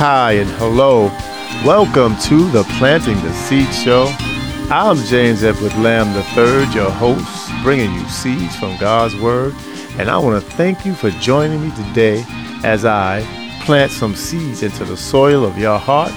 Hi 0.00 0.32
and 0.32 0.48
hello. 0.52 1.08
Welcome 1.62 2.16
to 2.20 2.50
the 2.52 2.64
Planting 2.78 3.20
the 3.20 3.34
Seed 3.34 3.70
Show. 3.74 4.06
I'm 4.70 4.96
James 4.96 5.44
Edward 5.44 5.74
Lamb 5.74 6.16
III, 6.16 6.74
your 6.74 6.90
host, 6.90 7.52
bringing 7.62 7.92
you 7.92 8.08
seeds 8.08 8.56
from 8.56 8.78
God's 8.78 9.14
Word. 9.16 9.54
And 9.98 10.08
I 10.08 10.16
want 10.16 10.42
to 10.42 10.50
thank 10.52 10.86
you 10.86 10.94
for 10.94 11.10
joining 11.10 11.60
me 11.60 11.70
today 11.76 12.24
as 12.64 12.86
I 12.86 13.20
plant 13.66 13.92
some 13.92 14.14
seeds 14.14 14.62
into 14.62 14.86
the 14.86 14.96
soil 14.96 15.44
of 15.44 15.58
your 15.58 15.78
heart, 15.78 16.12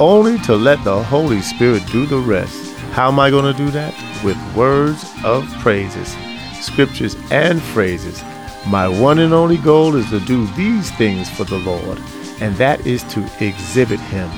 only 0.00 0.38
to 0.44 0.56
let 0.56 0.82
the 0.82 1.02
Holy 1.02 1.42
Spirit 1.42 1.84
do 1.88 2.06
the 2.06 2.20
rest. 2.20 2.74
How 2.92 3.08
am 3.08 3.20
I 3.20 3.28
going 3.28 3.44
to 3.44 3.62
do 3.62 3.70
that? 3.72 3.92
With 4.24 4.38
words 4.56 5.04
of 5.22 5.46
praises, 5.58 6.16
scriptures, 6.62 7.14
and 7.30 7.60
phrases. 7.60 8.22
My 8.66 8.88
one 8.88 9.18
and 9.18 9.34
only 9.34 9.58
goal 9.58 9.96
is 9.96 10.08
to 10.08 10.20
do 10.20 10.46
these 10.52 10.90
things 10.92 11.28
for 11.28 11.44
the 11.44 11.58
Lord 11.58 12.00
and 12.40 12.54
that 12.56 12.86
is 12.86 13.02
to 13.04 13.20
exhibit 13.40 14.00
him, 14.00 14.30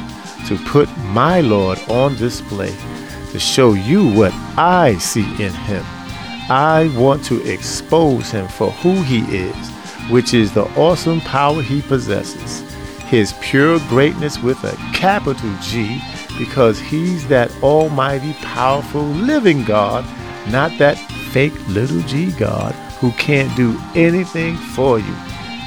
to 0.46 0.56
put 0.66 0.88
my 0.98 1.40
Lord 1.40 1.78
on 1.88 2.16
display, 2.16 2.74
to 3.32 3.38
show 3.38 3.74
you 3.74 4.09
what 4.12 4.32
I 4.56 4.96
see 4.98 5.24
in 5.42 5.52
him. 5.52 5.84
I 6.48 6.92
want 6.96 7.24
to 7.26 7.40
expose 7.48 8.30
him 8.30 8.48
for 8.48 8.70
who 8.70 9.02
he 9.02 9.20
is, 9.36 9.68
which 10.10 10.34
is 10.34 10.52
the 10.52 10.64
awesome 10.76 11.20
power 11.20 11.62
he 11.62 11.82
possesses, 11.82 12.60
his 13.04 13.34
pure 13.40 13.78
greatness 13.88 14.38
with 14.38 14.62
a 14.64 14.76
capital 14.92 15.54
G, 15.62 16.01
because 16.38 16.80
he's 16.80 17.29
that 17.29 17.51
almighty, 17.62 18.32
powerful, 18.42 19.02
living 19.02 19.62
God, 19.64 20.04
not 20.51 20.76
that 20.79 20.98
fake 21.32 21.54
little 21.68 22.01
g 22.02 22.32
God 22.32 22.73
who 22.98 23.12
can't 23.12 23.54
do 23.57 23.79
anything 23.95 24.57
for 24.57 24.98
you. 24.98 25.14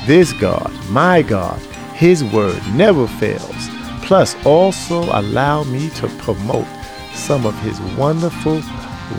This 0.06 0.34
God, 0.34 0.72
my 0.90 1.22
God, 1.22 1.62
his 2.04 2.22
word 2.22 2.62
never 2.74 3.08
fails. 3.08 3.70
Plus, 4.02 4.36
also 4.46 5.04
allow 5.18 5.64
me 5.64 5.90
to 5.92 6.10
promote 6.18 6.68
some 7.14 7.46
of 7.46 7.58
His 7.62 7.80
wonderful, 7.98 8.62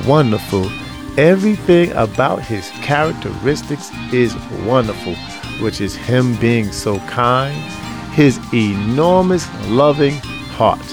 wonderful, 0.06 0.70
everything 1.18 1.92
about 1.92 2.42
His 2.42 2.68
characteristics 2.82 3.90
is 4.12 4.36
wonderful, 4.66 5.14
which 5.64 5.80
is 5.80 5.96
Him 5.96 6.36
being 6.36 6.72
so 6.72 6.98
kind, 7.08 7.56
His 8.12 8.38
enormous 8.52 9.48
loving 9.68 10.16
heart, 10.52 10.84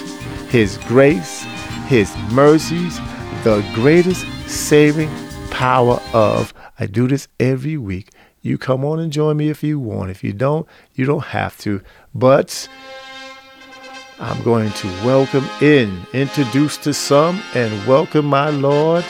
His 0.48 0.78
grace, 0.88 1.44
His 1.90 2.16
mercies, 2.32 3.00
the 3.44 3.70
greatest 3.74 4.26
saving 4.48 5.10
power 5.50 6.00
of. 6.14 6.54
I 6.80 6.86
do 6.86 7.10
this 7.10 7.28
every 7.38 7.76
week 7.76 8.12
you 8.42 8.58
come 8.58 8.84
on 8.84 9.00
and 9.00 9.12
join 9.12 9.38
me 9.38 9.50
if 9.50 9.64
you 9.64 9.80
want. 9.80 10.10
If 10.10 10.24
you 10.24 10.34
don't, 10.34 10.68
you 10.96 11.06
don't 11.06 11.26
have 11.26 11.58
to. 11.60 11.82
But 12.16 12.68
I'm 14.20 14.42
going 14.44 14.72
to 14.72 14.88
welcome 15.06 15.46
in, 15.62 16.06
introduce 16.14 16.78
to 16.78 16.94
some, 16.94 17.42
and 17.54 17.88
welcome 17.88 18.26
my 18.26 18.50
Lord 18.50 19.06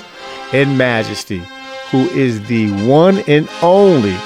and 0.54 0.78
Majesty, 0.78 1.42
who 1.92 2.10
is 2.10 2.46
the 2.48 2.72
one 2.88 3.20
and 3.20 3.50
only, 3.62 4.18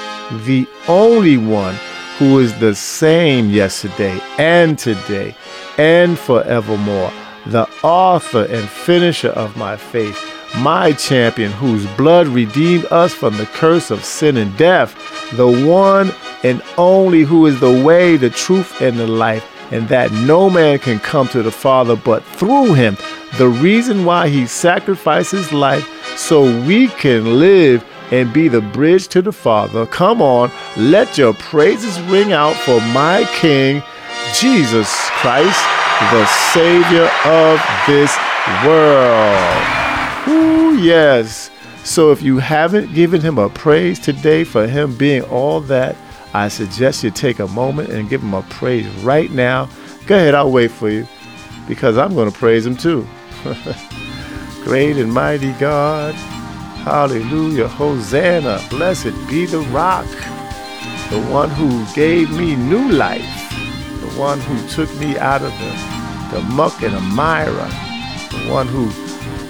the 0.44 0.66
only 0.88 1.36
one 1.36 1.76
who 2.18 2.38
is 2.40 2.58
the 2.58 2.74
same 2.74 3.50
yesterday 3.50 4.18
and 4.38 4.78
today 4.78 5.36
and 5.78 6.18
forevermore, 6.18 7.12
the 7.46 7.68
author 7.82 8.44
and 8.44 8.68
finisher 8.68 9.28
of 9.28 9.56
my 9.56 9.76
faith 9.76 10.35
my 10.58 10.92
champion, 10.92 11.52
whose 11.52 11.86
blood 11.96 12.26
redeemed 12.28 12.86
us 12.86 13.12
from 13.12 13.36
the 13.36 13.46
curse 13.46 13.90
of 13.90 14.04
sin 14.04 14.36
and 14.36 14.56
death, 14.56 14.94
the 15.36 15.66
one 15.66 16.12
and 16.42 16.62
only 16.78 17.22
who 17.22 17.46
is 17.46 17.58
the 17.60 17.82
way, 17.84 18.16
the 18.16 18.30
truth, 18.30 18.80
and 18.80 18.98
the 18.98 19.06
life, 19.06 19.44
and 19.72 19.88
that 19.88 20.12
no 20.12 20.48
man 20.48 20.78
can 20.78 20.98
come 20.98 21.28
to 21.28 21.42
the 21.42 21.50
Father 21.50 21.96
but 21.96 22.22
through 22.24 22.74
him. 22.74 22.96
The 23.38 23.48
reason 23.48 24.04
why 24.04 24.28
he 24.28 24.46
sacrificed 24.46 25.32
his 25.32 25.52
life 25.52 25.86
so 26.16 26.42
we 26.62 26.88
can 26.88 27.38
live 27.38 27.84
and 28.12 28.32
be 28.32 28.48
the 28.48 28.60
bridge 28.60 29.08
to 29.08 29.22
the 29.22 29.32
Father. 29.32 29.86
Come 29.86 30.22
on, 30.22 30.50
let 30.76 31.18
your 31.18 31.34
praises 31.34 32.00
ring 32.02 32.32
out 32.32 32.54
for 32.56 32.80
my 32.92 33.24
King, 33.34 33.82
Jesus 34.34 34.88
Christ, 35.10 35.60
the 36.12 36.26
Savior 36.52 37.10
of 37.24 37.60
this 37.86 38.16
world. 38.64 39.85
Ooh, 40.28 40.76
yes. 40.78 41.50
So 41.84 42.10
if 42.10 42.20
you 42.20 42.38
haven't 42.38 42.94
given 42.94 43.20
him 43.20 43.38
a 43.38 43.48
praise 43.48 43.98
today 43.98 44.42
for 44.44 44.66
him 44.66 44.96
being 44.96 45.22
all 45.22 45.60
that, 45.62 45.96
I 46.34 46.48
suggest 46.48 47.04
you 47.04 47.10
take 47.10 47.38
a 47.38 47.46
moment 47.46 47.90
and 47.90 48.08
give 48.08 48.22
him 48.22 48.34
a 48.34 48.42
praise 48.42 48.86
right 49.04 49.30
now. 49.30 49.68
Go 50.06 50.16
ahead, 50.16 50.34
I'll 50.34 50.50
wait 50.50 50.70
for 50.70 50.90
you 50.90 51.06
because 51.68 51.96
I'm 51.96 52.14
going 52.14 52.30
to 52.30 52.36
praise 52.36 52.66
him 52.66 52.76
too. 52.76 53.06
Great 54.64 54.96
and 54.96 55.12
mighty 55.12 55.52
God. 55.54 56.14
Hallelujah. 56.14 57.68
Hosanna. 57.68 58.60
Blessed 58.68 59.14
be 59.28 59.46
the 59.46 59.60
rock. 59.70 60.06
The 61.10 61.20
one 61.30 61.50
who 61.50 61.84
gave 61.94 62.30
me 62.30 62.56
new 62.56 62.90
life. 62.90 63.22
The 64.00 64.18
one 64.18 64.40
who 64.40 64.68
took 64.68 64.92
me 64.96 65.16
out 65.18 65.42
of 65.42 65.52
the, 65.52 66.36
the 66.36 66.42
muck 66.52 66.82
and 66.82 66.94
the 66.94 67.00
mire. 67.00 67.46
The 67.46 68.50
one 68.50 68.66
who 68.66 68.90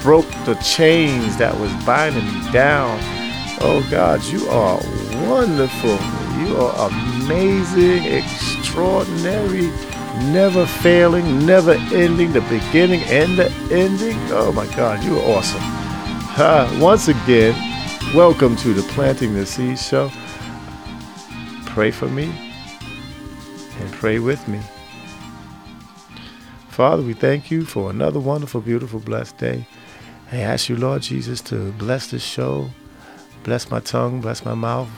broke 0.07 0.31
the 0.45 0.55
chains 0.63 1.37
that 1.37 1.53
was 1.59 1.73
binding 1.85 2.25
me 2.25 2.53
down. 2.53 2.97
Oh 3.61 3.85
God, 3.91 4.23
you 4.27 4.49
are 4.49 4.79
wonderful. 5.29 5.99
You 6.39 6.57
are 6.59 6.89
amazing, 6.89 8.05
extraordinary, 8.05 9.67
never 10.31 10.65
failing, 10.65 11.45
never 11.45 11.73
ending, 11.93 12.33
the 12.33 12.41
beginning 12.43 13.03
and 13.07 13.37
the 13.37 13.51
ending. 13.73 14.17
Oh 14.31 14.53
my 14.53 14.73
God, 14.77 15.03
you 15.03 15.19
are 15.19 15.39
awesome. 15.39 15.61
Uh, 16.41 16.79
once 16.81 17.09
again, 17.09 17.57
welcome 18.15 18.55
to 18.59 18.75
the 18.75 18.83
Planting 18.93 19.35
the 19.35 19.45
Seed 19.45 19.77
Show. 19.77 20.13
Pray 21.65 21.91
for 21.91 22.07
me 22.07 22.27
and 23.81 23.93
pray 23.95 24.21
with 24.21 24.47
me. 24.47 24.61
Father, 26.69 27.03
we 27.03 27.13
thank 27.13 27.51
you 27.51 27.65
for 27.65 27.91
another 27.91 28.21
wonderful, 28.21 28.61
beautiful, 28.61 29.01
blessed 29.01 29.37
day. 29.39 29.67
I 30.33 30.39
ask 30.39 30.69
you, 30.69 30.77
Lord 30.77 31.03
Jesus, 31.03 31.41
to 31.43 31.73
bless 31.73 32.09
this 32.09 32.23
show, 32.23 32.71
bless 33.45 33.71
my 33.71 33.81
tongue, 33.81 34.21
bless 34.21 34.45
my 34.45 34.55
mouth, 34.55 34.89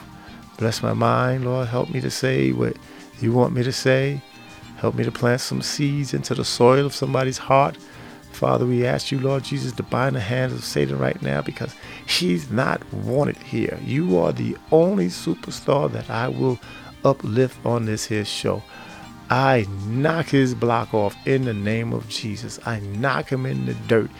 bless 0.56 0.82
my 0.82 0.94
mind. 0.94 1.44
Lord, 1.44 1.68
help 1.68 1.90
me 1.90 2.00
to 2.00 2.10
say 2.10 2.52
what 2.52 2.76
you 3.20 3.32
want 3.32 3.54
me 3.54 3.62
to 3.62 3.72
say. 3.72 4.22
Help 4.78 4.94
me 4.94 5.04
to 5.04 5.12
plant 5.12 5.40
some 5.40 5.60
seeds 5.60 6.14
into 6.14 6.34
the 6.34 6.44
soil 6.44 6.86
of 6.86 6.94
somebody's 6.94 7.38
heart. 7.38 7.76
Father, 8.32 8.64
we 8.64 8.86
ask 8.86 9.10
you, 9.10 9.18
Lord 9.18 9.42
Jesus, 9.42 9.72
to 9.72 9.82
bind 9.82 10.14
the 10.14 10.20
hands 10.20 10.52
of 10.52 10.64
Satan 10.64 10.98
right 10.98 11.20
now 11.20 11.42
because 11.42 11.74
he's 12.06 12.50
not 12.50 12.80
wanted 12.92 13.36
here. 13.38 13.78
You 13.84 14.16
are 14.18 14.32
the 14.32 14.56
only 14.70 15.08
superstar 15.08 15.90
that 15.92 16.08
I 16.08 16.28
will 16.28 16.58
uplift 17.04 17.58
on 17.66 17.86
this 17.86 18.06
here 18.06 18.24
show. 18.24 18.62
I 19.30 19.66
knock 19.86 20.26
his 20.26 20.54
block 20.54 20.94
off 20.94 21.16
in 21.26 21.44
the 21.44 21.54
name 21.54 21.92
of 21.92 22.08
Jesus. 22.08 22.58
I 22.64 22.80
knock 22.80 23.28
him 23.28 23.44
in 23.44 23.66
the 23.66 23.74
dirt 23.74 24.10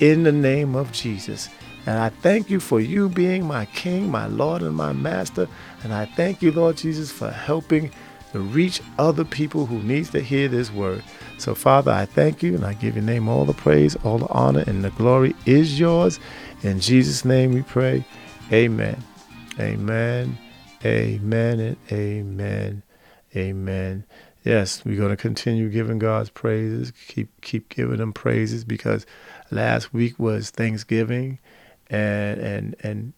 in 0.00 0.22
the 0.22 0.32
name 0.32 0.74
of 0.74 0.92
Jesus. 0.92 1.48
And 1.86 1.98
I 1.98 2.08
thank 2.08 2.50
you 2.50 2.58
for 2.58 2.80
you 2.80 3.08
being 3.08 3.46
my 3.46 3.66
King, 3.66 4.10
my 4.10 4.26
Lord, 4.26 4.62
and 4.62 4.74
my 4.74 4.92
Master. 4.92 5.48
And 5.84 5.92
I 5.94 6.06
thank 6.06 6.42
you, 6.42 6.50
Lord 6.50 6.76
Jesus, 6.76 7.12
for 7.12 7.30
helping 7.30 7.92
to 8.32 8.40
reach 8.40 8.82
other 8.98 9.24
people 9.24 9.66
who 9.66 9.82
needs 9.82 10.10
to 10.10 10.20
hear 10.20 10.48
this 10.48 10.72
word. 10.72 11.02
So, 11.38 11.54
Father, 11.54 11.92
I 11.92 12.06
thank 12.06 12.42
you 12.42 12.54
and 12.54 12.64
I 12.64 12.74
give 12.74 12.96
your 12.96 13.04
name 13.04 13.28
all 13.28 13.44
the 13.44 13.54
praise, 13.54 13.96
all 14.04 14.18
the 14.18 14.28
honor, 14.28 14.64
and 14.66 14.82
the 14.82 14.90
glory 14.90 15.34
is 15.46 15.78
yours. 15.78 16.18
In 16.62 16.80
Jesus' 16.80 17.24
name 17.24 17.52
we 17.52 17.62
pray. 17.62 18.04
Amen. 18.52 19.02
Amen. 19.60 20.36
Amen 20.84 21.60
and 21.60 21.76
amen. 21.92 22.82
Amen. 23.34 24.04
Yes, 24.46 24.84
we're 24.84 24.96
going 24.96 25.10
to 25.10 25.16
continue 25.16 25.68
giving 25.68 25.98
God's 25.98 26.30
praises. 26.30 26.92
Keep 27.08 27.40
keep 27.40 27.68
giving 27.68 27.98
him 27.98 28.12
praises 28.12 28.62
because 28.62 29.04
last 29.50 29.92
week 29.92 30.20
was 30.20 30.50
Thanksgiving, 30.50 31.40
and 31.90 32.40
and 32.40 32.76
and 32.78 33.12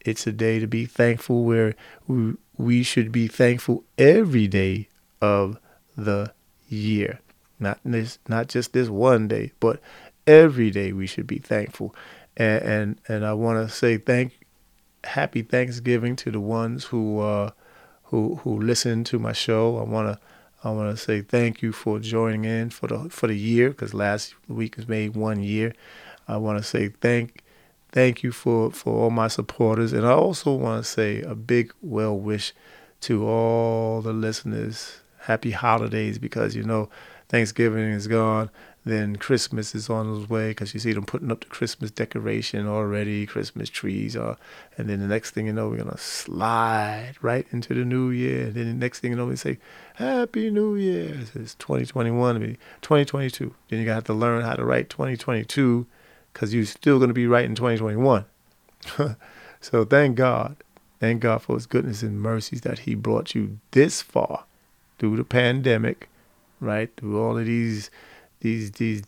it's 0.00 0.26
a 0.26 0.32
day 0.32 0.58
to 0.58 0.66
be 0.66 0.84
thankful. 0.84 1.44
Where 1.44 1.76
we 2.08 2.34
we 2.56 2.82
should 2.82 3.12
be 3.12 3.28
thankful 3.28 3.84
every 3.96 4.48
day 4.48 4.88
of 5.20 5.56
the 5.96 6.32
year, 6.68 7.20
not 7.60 7.78
this 7.84 8.18
not 8.28 8.48
just 8.48 8.72
this 8.72 8.88
one 8.88 9.28
day, 9.28 9.52
but 9.60 9.78
every 10.26 10.72
day 10.72 10.92
we 10.92 11.06
should 11.06 11.28
be 11.28 11.38
thankful. 11.38 11.94
And 12.36 12.62
and, 12.64 13.00
and 13.06 13.24
I 13.24 13.34
want 13.34 13.64
to 13.64 13.72
say 13.72 13.98
thank 13.98 14.44
happy 15.04 15.42
Thanksgiving 15.42 16.16
to 16.16 16.32
the 16.32 16.40
ones 16.40 16.86
who 16.86 17.20
uh, 17.20 17.50
who 18.06 18.40
who 18.42 18.60
listen 18.60 19.04
to 19.04 19.20
my 19.20 19.32
show. 19.32 19.78
I 19.78 19.84
want 19.84 20.08
to 20.08 20.18
I 20.64 20.70
want 20.70 20.96
to 20.96 21.02
say 21.02 21.22
thank 21.22 21.60
you 21.62 21.72
for 21.72 21.98
joining 21.98 22.44
in 22.44 22.70
for 22.70 22.86
the 22.86 23.08
for 23.10 23.26
the 23.26 23.36
year 23.36 23.70
because 23.70 23.94
last 23.94 24.34
week 24.48 24.76
has 24.76 24.86
made 24.88 25.16
one 25.16 25.42
year. 25.42 25.74
I 26.28 26.36
want 26.36 26.58
to 26.58 26.64
say 26.64 26.88
thank 27.00 27.42
thank 27.90 28.22
you 28.22 28.32
for 28.32 28.70
for 28.70 28.94
all 29.04 29.10
my 29.10 29.28
supporters, 29.28 29.92
and 29.92 30.06
I 30.06 30.12
also 30.12 30.52
want 30.54 30.84
to 30.84 30.90
say 30.90 31.20
a 31.22 31.34
big 31.34 31.72
well 31.82 32.16
wish 32.18 32.52
to 33.02 33.26
all 33.26 34.00
the 34.02 34.12
listeners. 34.12 35.00
happy 35.22 35.52
holidays 35.52 36.18
because 36.18 36.56
you 36.56 36.64
know 36.64 36.88
Thanksgiving 37.28 37.92
is 37.92 38.06
gone. 38.08 38.50
Then 38.84 39.14
Christmas 39.14 39.76
is 39.76 39.88
on 39.88 40.16
its 40.16 40.28
way 40.28 40.50
because 40.50 40.74
you 40.74 40.80
see 40.80 40.92
them 40.92 41.04
putting 41.04 41.30
up 41.30 41.40
the 41.40 41.46
Christmas 41.46 41.92
decoration 41.92 42.66
already, 42.66 43.26
Christmas 43.26 43.70
trees 43.70 44.16
are, 44.16 44.36
and 44.76 44.88
then 44.88 44.98
the 44.98 45.06
next 45.06 45.30
thing 45.30 45.46
you 45.46 45.52
know, 45.52 45.68
we're 45.68 45.76
gonna 45.76 45.96
slide 45.98 47.14
right 47.22 47.46
into 47.52 47.74
the 47.74 47.84
new 47.84 48.10
year. 48.10 48.46
And 48.46 48.54
then 48.54 48.66
the 48.66 48.74
next 48.74 48.98
thing 48.98 49.12
you 49.12 49.16
know, 49.16 49.26
we 49.26 49.36
say, 49.36 49.58
Happy 49.94 50.50
New 50.50 50.74
Year. 50.74 51.16
It's 51.34 51.54
2021, 51.54 52.36
I 52.36 52.38
mean, 52.40 52.58
2022. 52.80 53.54
Then 53.68 53.78
you 53.78 53.84
got 53.84 53.90
to 53.90 53.94
have 53.94 54.04
to 54.04 54.14
learn 54.14 54.42
how 54.42 54.54
to 54.54 54.64
write 54.64 54.90
2022 54.90 55.86
because 56.32 56.52
you're 56.52 56.64
still 56.64 56.98
gonna 56.98 57.12
be 57.12 57.28
writing 57.28 57.54
2021. 57.54 58.24
so 59.60 59.84
thank 59.84 60.16
God, 60.16 60.56
thank 60.98 61.20
God 61.20 61.42
for 61.42 61.54
His 61.54 61.66
goodness 61.66 62.02
and 62.02 62.20
mercies 62.20 62.62
that 62.62 62.80
He 62.80 62.96
brought 62.96 63.32
you 63.36 63.60
this 63.70 64.02
far 64.02 64.44
through 64.98 65.18
the 65.18 65.24
pandemic, 65.24 66.08
right? 66.58 66.90
Through 66.96 67.22
all 67.22 67.38
of 67.38 67.46
these 67.46 67.88
these 68.42 68.72
these 68.72 69.02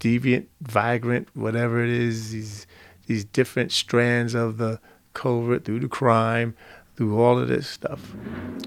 deviant, 0.00 0.46
vagrant, 0.60 1.28
whatever 1.34 1.82
it 1.82 1.90
is, 1.90 2.32
these 2.32 2.66
these 3.06 3.24
different 3.24 3.70
strands 3.70 4.34
of 4.34 4.56
the 4.56 4.80
COVID 5.14 5.64
through 5.64 5.80
the 5.80 5.88
crime, 5.88 6.54
through 6.96 7.20
all 7.20 7.38
of 7.38 7.48
this 7.48 7.68
stuff. 7.68 8.14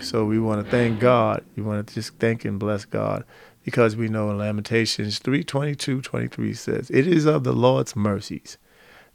So 0.02 0.26
we 0.26 0.40
want 0.40 0.64
to 0.64 0.70
thank 0.70 1.00
God. 1.00 1.44
We 1.56 1.64
want 1.64 1.88
to 1.88 1.94
just 1.94 2.16
thank 2.16 2.46
and 2.46 2.60
bless 2.60 2.86
God 2.86 3.24
because 3.64 3.96
we 3.96 4.08
know 4.08 4.30
in 4.30 4.38
Lamentations 4.38 5.20
3:22, 5.20 6.02
23 6.02 6.54
says, 6.54 6.92
"It 6.92 7.08
is 7.08 7.26
of 7.26 7.44
the 7.44 7.54
Lord's 7.54 7.96
mercies 7.96 8.58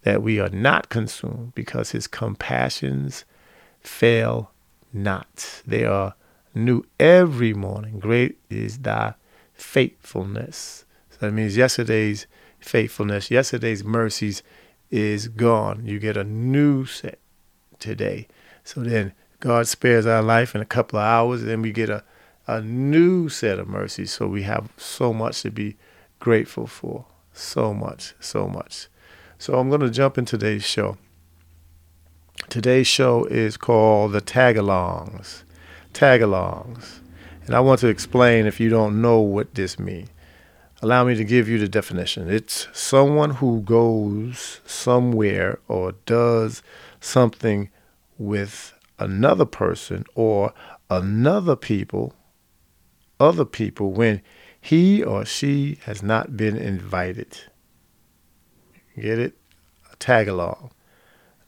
that 0.02 0.22
we 0.22 0.40
are 0.40 0.48
not 0.48 0.88
consumed 0.88 1.54
because 1.54 1.90
his 1.90 2.06
compassions 2.06 3.24
fail 3.80 4.50
not. 4.92 5.62
They 5.66 5.84
are 5.84 6.14
new 6.54 6.84
every 6.98 7.54
morning. 7.54 8.00
Great 8.00 8.38
is 8.48 8.78
thy 8.78 9.14
faithfulness. 9.60 10.84
So 11.10 11.18
that 11.20 11.32
means 11.32 11.56
yesterday's 11.56 12.26
faithfulness, 12.58 13.30
yesterday's 13.30 13.84
mercies 13.84 14.42
is 14.90 15.28
gone. 15.28 15.86
You 15.86 15.98
get 15.98 16.16
a 16.16 16.24
new 16.24 16.84
set 16.84 17.18
today. 17.78 18.26
So 18.64 18.80
then 18.80 19.12
God 19.38 19.68
spares 19.68 20.06
our 20.06 20.22
life 20.22 20.54
in 20.54 20.60
a 20.60 20.66
couple 20.66 20.98
of 20.98 21.04
hours, 21.04 21.42
and 21.42 21.50
then 21.50 21.62
we 21.62 21.72
get 21.72 21.88
a, 21.88 22.02
a 22.46 22.60
new 22.60 23.28
set 23.28 23.58
of 23.58 23.68
mercies. 23.68 24.12
So 24.12 24.26
we 24.26 24.42
have 24.42 24.70
so 24.76 25.12
much 25.12 25.42
to 25.42 25.50
be 25.50 25.76
grateful 26.18 26.66
for. 26.66 27.06
So 27.32 27.72
much, 27.72 28.14
so 28.20 28.48
much. 28.48 28.88
So 29.38 29.58
I'm 29.58 29.68
going 29.68 29.80
to 29.80 29.90
jump 29.90 30.18
in 30.18 30.24
today's 30.24 30.64
show. 30.64 30.98
Today's 32.48 32.86
show 32.86 33.24
is 33.26 33.56
called 33.56 34.12
the 34.12 34.20
Tagalongs. 34.20 35.44
Tagalongs. 35.94 37.00
And 37.50 37.56
I 37.56 37.60
want 37.62 37.80
to 37.80 37.88
explain 37.88 38.46
if 38.46 38.60
you 38.60 38.70
don't 38.70 39.02
know 39.02 39.18
what 39.18 39.56
this 39.56 39.76
means. 39.76 40.08
Allow 40.82 41.02
me 41.02 41.16
to 41.16 41.24
give 41.24 41.48
you 41.48 41.58
the 41.58 41.66
definition. 41.66 42.30
It's 42.30 42.68
someone 42.72 43.30
who 43.30 43.62
goes 43.62 44.60
somewhere 44.64 45.58
or 45.66 45.94
does 46.06 46.62
something 47.00 47.68
with 48.18 48.72
another 49.00 49.44
person 49.44 50.04
or 50.14 50.54
another 50.90 51.56
people, 51.56 52.14
other 53.18 53.44
people, 53.44 53.90
when 53.90 54.22
he 54.60 55.02
or 55.02 55.24
she 55.24 55.80
has 55.86 56.04
not 56.04 56.36
been 56.36 56.56
invited. 56.56 57.36
Get 58.94 59.18
it? 59.18 59.36
A 59.92 59.96
tag 59.96 60.28
along. 60.28 60.70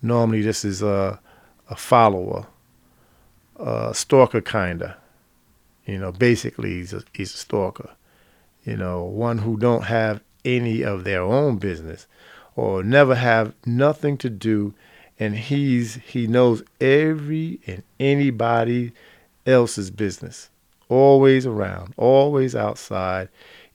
Normally, 0.03 0.43
this 0.43 0.65
is 0.65 0.83
a, 0.83 1.21
a 1.71 1.77
follower, 1.77 2.49
a 3.55 3.95
stalker, 3.95 4.41
kinda. 4.41 4.97
You 5.87 5.99
know, 5.99 6.13
basically, 6.13 6.75
he's 6.75 6.93
a, 6.93 7.03
he's 7.13 7.35
a 7.35 7.39
stalker. 7.39 7.91
You 8.65 8.77
know, 8.77 9.03
one 9.03 9.39
who 9.39 9.57
don't 9.57 9.85
have 9.85 10.21
any 10.45 10.83
of 10.83 11.05
their 11.05 11.23
own 11.23 11.59
business 11.59 12.07
or 12.55 12.83
never 12.83 13.15
have 13.15 13.55
nothing 13.65 14.17
to 14.19 14.31
do 14.31 14.75
and 15.19 15.37
he's 15.37 15.95
he 15.97 16.27
knows 16.27 16.63
every 16.81 17.61
and 17.67 17.83
anybody 18.01 18.93
else's 19.47 19.91
business. 19.91 20.51
Always 20.89 21.47
around 21.47 21.95
always 21.97 22.55
outside 22.55 23.29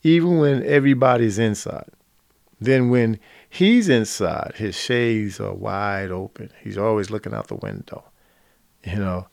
even 0.04 0.38
when 0.40 0.64
everybody's 0.64 1.40
inside. 1.40 1.90
Then 2.60 2.90
when 2.90 3.20
he's 3.50 3.88
inside 3.90 4.54
his 4.58 4.76
shades 4.76 5.40
are 5.40 5.54
wide 5.54 6.12
open. 6.12 6.52
He's 6.62 6.78
always 6.78 7.10
looking 7.10 7.34
out 7.34 7.48
the 7.48 7.56
window 7.56 8.04
you 8.84 8.96
know 8.96 9.28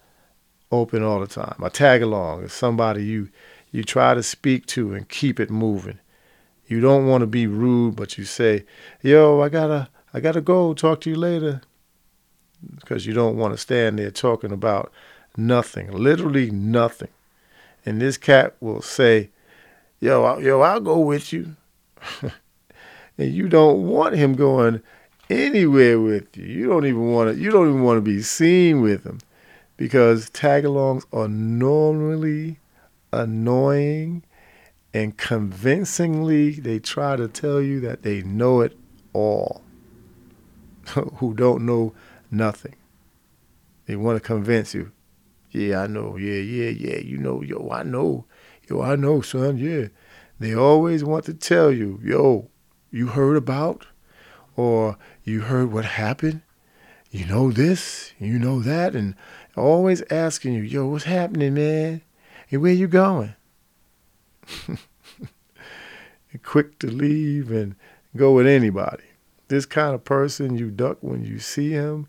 open 0.75 1.03
all 1.03 1.21
the 1.21 1.27
time. 1.27 1.57
A 1.63 1.71
tag 1.71 2.03
along 2.03 2.45
is 2.45 2.53
somebody 2.53 3.05
you 3.05 3.29
you 3.71 3.83
try 3.83 4.15
to 4.15 4.23
speak 4.23 4.67
to 4.67 4.95
and 4.95 5.09
keep 5.09 5.41
it 5.41 5.51
moving. 5.51 5.99
You 6.67 6.81
don't 6.81 7.07
want 7.07 7.23
to 7.23 7.27
be 7.27 7.47
rude, 7.47 7.97
but 7.97 8.17
you 8.17 8.25
say, 8.25 8.65
"Yo, 9.03 9.41
I 9.41 9.49
gotta 9.49 9.89
I 10.13 10.21
gotta 10.21 10.41
go. 10.41 10.75
Talk 10.75 11.01
to 11.03 11.11
you 11.11 11.17
later," 11.17 11.61
because 12.81 13.07
you 13.07 13.13
don't 13.15 13.37
want 13.37 13.55
to 13.55 13.59
stand 13.59 13.99
there 13.99 14.11
talking 14.11 14.53
about 14.53 14.93
nothing, 15.37 15.91
literally 15.93 16.51
nothing. 16.51 17.11
And 17.85 18.01
this 18.01 18.17
cat 18.17 18.55
will 18.61 18.81
say, 18.81 19.31
"Yo, 20.01 20.39
yo, 20.39 20.61
I'll 20.61 20.81
go 20.81 20.99
with 20.99 21.33
you," 21.33 21.57
and 23.19 23.35
you 23.35 23.49
don't 23.49 23.87
want 23.87 24.15
him 24.15 24.35
going 24.35 24.83
anywhere 25.29 26.01
with 26.01 26.37
you. 26.37 26.45
You 26.47 26.69
don't 26.69 26.87
even 26.87 27.13
want 27.13 27.35
to. 27.35 27.43
You 27.43 27.51
don't 27.51 27.69
even 27.69 27.83
want 27.83 27.99
to 27.99 28.03
be 28.03 28.23
seen 28.23 28.81
with 28.81 29.05
him 29.05 29.19
because 29.77 30.31
tagalongs 30.31 31.05
are 31.13 31.29
normally 31.29 32.59
annoying 33.13 34.23
and 34.93 35.17
convincingly 35.17 36.53
they 36.53 36.79
try 36.79 37.17
to 37.17 37.29
tell 37.29 37.61
you 37.61 37.81
that 37.81 38.03
they 38.03 38.23
know 38.23 38.61
it 38.61 38.77
all 39.13 39.63
who 41.17 41.35
don't 41.35 41.65
know 41.65 41.93
nothing. 42.31 42.75
They 43.87 43.97
want 43.97 44.17
to 44.17 44.21
convince 44.21 44.75
you 44.75 44.93
yeah 45.55 45.83
i 45.83 45.87
know 45.87 46.17
yeah 46.17 46.41
yeah 46.41 46.71
yeah 46.71 46.99
you 46.99 47.17
know 47.17 47.41
yo 47.41 47.71
i 47.71 47.83
know 47.83 48.27
yo 48.69 48.83
i 48.83 48.97
know 48.97 49.21
son 49.21 49.57
yeah. 49.57 49.87
They 50.41 50.53
always 50.53 51.05
want 51.05 51.25
to 51.27 51.35
tell 51.35 51.71
you 51.71 52.01
yo 52.03 52.51
you 52.91 53.07
heard 53.07 53.37
about 53.37 53.87
or 54.57 54.99
you 55.23 55.43
heard 55.43 55.73
what 55.73 55.85
happened? 55.85 56.43
You 57.11 57.25
know 57.27 57.53
this 57.53 58.13
you 58.19 58.39
know 58.39 58.61
that 58.61 58.97
and 58.97 59.15
always 59.57 60.03
asking 60.11 60.55
you, 60.55 60.63
yo, 60.63 60.87
what's 60.87 61.05
happening, 61.05 61.55
man? 61.55 62.03
And 62.51 62.63
where 62.63 62.73
you 62.73 62.89
going? 62.89 63.35
quick 66.43 66.79
to 66.81 66.87
leave 66.87 67.51
and 67.51 67.75
go 68.17 68.33
with 68.33 68.47
anybody. 68.47 69.05
This 69.49 69.67
kind 69.67 69.95
of 69.95 70.05
person 70.05 70.57
you 70.57 70.71
duck 70.71 70.99
when 71.01 71.25
you 71.25 71.39
see 71.39 71.71
him, 71.71 72.07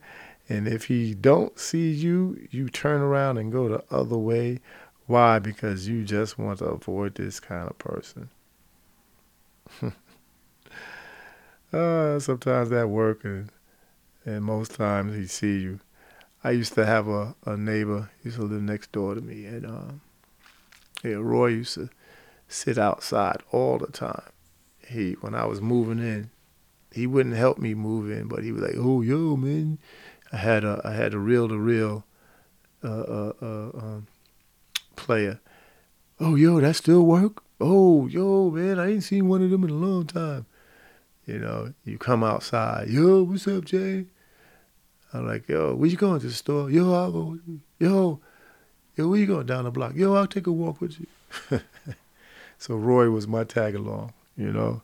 and 0.48 0.68
if 0.68 0.86
he 0.86 1.14
don't 1.14 1.58
see 1.60 1.92
you, 1.92 2.48
you 2.52 2.70
turn 2.70 3.02
around 3.02 3.38
and 3.38 3.52
go 3.52 3.68
the 3.68 3.84
other 3.92 4.18
way. 4.18 4.60
Why? 5.08 5.40
Because 5.40 5.88
you 5.88 6.04
just 6.04 6.38
want 6.38 6.60
to 6.60 6.66
avoid 6.66 7.16
this 7.16 7.40
kind 7.40 7.70
of 7.70 7.78
person. 7.78 8.30
uh, 11.74 12.20
sometimes 12.20 12.70
that 12.70 12.90
work, 12.90 13.24
and, 13.24 13.50
and 14.26 14.44
most 14.44 14.76
times 14.76 15.16
he 15.16 15.28
see 15.28 15.60
you 15.60 15.80
I 16.46 16.52
used 16.52 16.76
to 16.76 16.86
have 16.86 17.08
a, 17.08 17.34
a 17.48 17.58
neighbor, 17.58 18.12
he 18.22 18.30
used 18.30 18.38
to 18.38 18.44
live 18.46 18.62
next 18.62 18.92
door 18.92 19.16
to 19.16 19.22
me, 19.22 19.46
and 19.46 19.66
um, 19.66 20.02
yeah, 21.04 21.16
Roy 21.16 21.48
used 21.48 21.74
to 21.74 21.90
sit 22.48 22.78
outside 22.78 23.38
all 23.52 23.80
the 23.80 23.88
time. 23.88 24.30
He, 24.88 25.14
when 25.14 25.34
I 25.34 25.46
was 25.46 25.60
moving 25.60 25.98
in, 25.98 26.30
he 26.92 27.08
wouldn't 27.08 27.36
help 27.36 27.58
me 27.58 27.74
move 27.74 28.12
in, 28.12 28.28
but 28.28 28.44
he 28.44 28.52
was 28.52 28.62
like, 28.62 28.76
"Oh, 28.78 29.02
yo, 29.02 29.36
man, 29.36 29.80
I 30.32 30.38
had 30.38 30.64
a 30.64 30.82
I 30.86 30.92
had 30.92 31.16
a 31.16 31.18
reel 31.18 31.50
to 31.50 31.58
reel 31.58 32.06
player. 34.96 35.40
Oh, 36.20 36.36
yo, 36.36 36.60
that 36.60 36.76
still 36.76 37.08
work? 37.08 37.42
Oh, 37.60 38.06
yo, 38.06 38.52
man, 38.52 38.80
I 38.80 38.92
ain't 38.92 39.04
seen 39.04 39.28
one 39.28 39.42
of 39.42 39.50
them 39.50 39.64
in 39.64 39.72
a 39.72 39.74
long 39.74 40.06
time. 40.06 40.46
You 41.26 41.40
know, 41.40 41.74
you 41.84 41.98
come 41.98 42.24
outside, 42.24 42.88
yo, 42.88 43.24
what's 43.24 43.48
up, 43.48 43.66
Jay? 43.66 44.06
I'm 45.16 45.28
like, 45.28 45.48
yo, 45.48 45.74
where 45.76 45.90
you 45.90 45.98
going 45.98 46.20
to 46.20 46.28
the 46.28 46.34
store? 46.34 46.70
Yo, 46.70 46.94
I'll 46.94 47.12
go. 47.12 47.40
Yo, 47.80 48.20
yo, 48.96 49.08
where 49.08 49.20
you 49.20 49.26
going 49.26 49.46
down 49.46 49.64
the 49.64 49.72
block? 49.72 49.96
Yo, 49.96 50.14
I'll 50.14 50.28
take 50.28 50.48
a 50.48 50.52
walk 50.52 50.82
with 50.82 51.00
you. 51.00 51.08
so 52.58 52.76
Roy 52.76 53.10
was 53.10 53.28
my 53.28 53.44
tag 53.44 53.76
along, 53.76 54.14
you 54.36 54.52
know. 54.52 54.82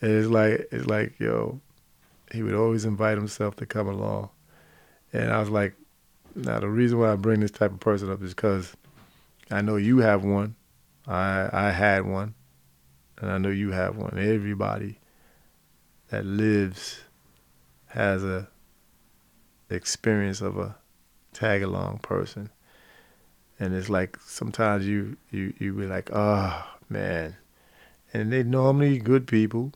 And 0.00 0.10
it's 0.10 0.28
like 0.28 0.68
it's 0.70 0.86
like, 0.86 1.18
yo, 1.18 1.60
he 2.32 2.42
would 2.42 2.54
always 2.54 2.84
invite 2.84 3.16
himself 3.16 3.56
to 3.56 3.66
come 3.66 3.88
along. 3.88 4.28
And 5.12 5.32
I 5.32 5.40
was 5.40 5.48
like, 5.48 5.74
now 6.34 6.60
the 6.60 6.68
reason 6.68 6.98
why 6.98 7.12
I 7.12 7.16
bring 7.16 7.40
this 7.40 7.50
type 7.50 7.72
of 7.72 7.80
person 7.80 8.10
up 8.10 8.22
is 8.22 8.34
because 8.34 8.74
I 9.50 9.62
know 9.62 9.76
you 9.76 9.98
have 9.98 10.22
one. 10.22 10.54
I 11.06 11.48
I 11.52 11.70
had 11.70 12.04
one. 12.04 12.34
And 13.18 13.30
I 13.30 13.38
know 13.38 13.48
you 13.48 13.70
have 13.70 13.96
one. 13.96 14.18
Everybody 14.18 14.98
that 16.08 16.26
lives 16.26 17.00
has 17.86 18.22
a 18.22 18.48
experience 19.70 20.40
of 20.40 20.58
a 20.58 20.76
tag 21.32 21.62
along 21.62 21.98
person. 21.98 22.50
and 23.58 23.74
it's 23.74 23.88
like 23.88 24.18
sometimes 24.24 24.86
you 24.86 25.16
you 25.30 25.52
you 25.58 25.72
be 25.72 25.86
like, 25.86 26.10
oh 26.12 26.64
man, 26.88 27.36
and 28.12 28.32
they 28.32 28.42
normally 28.42 28.98
good 28.98 29.26
people, 29.26 29.72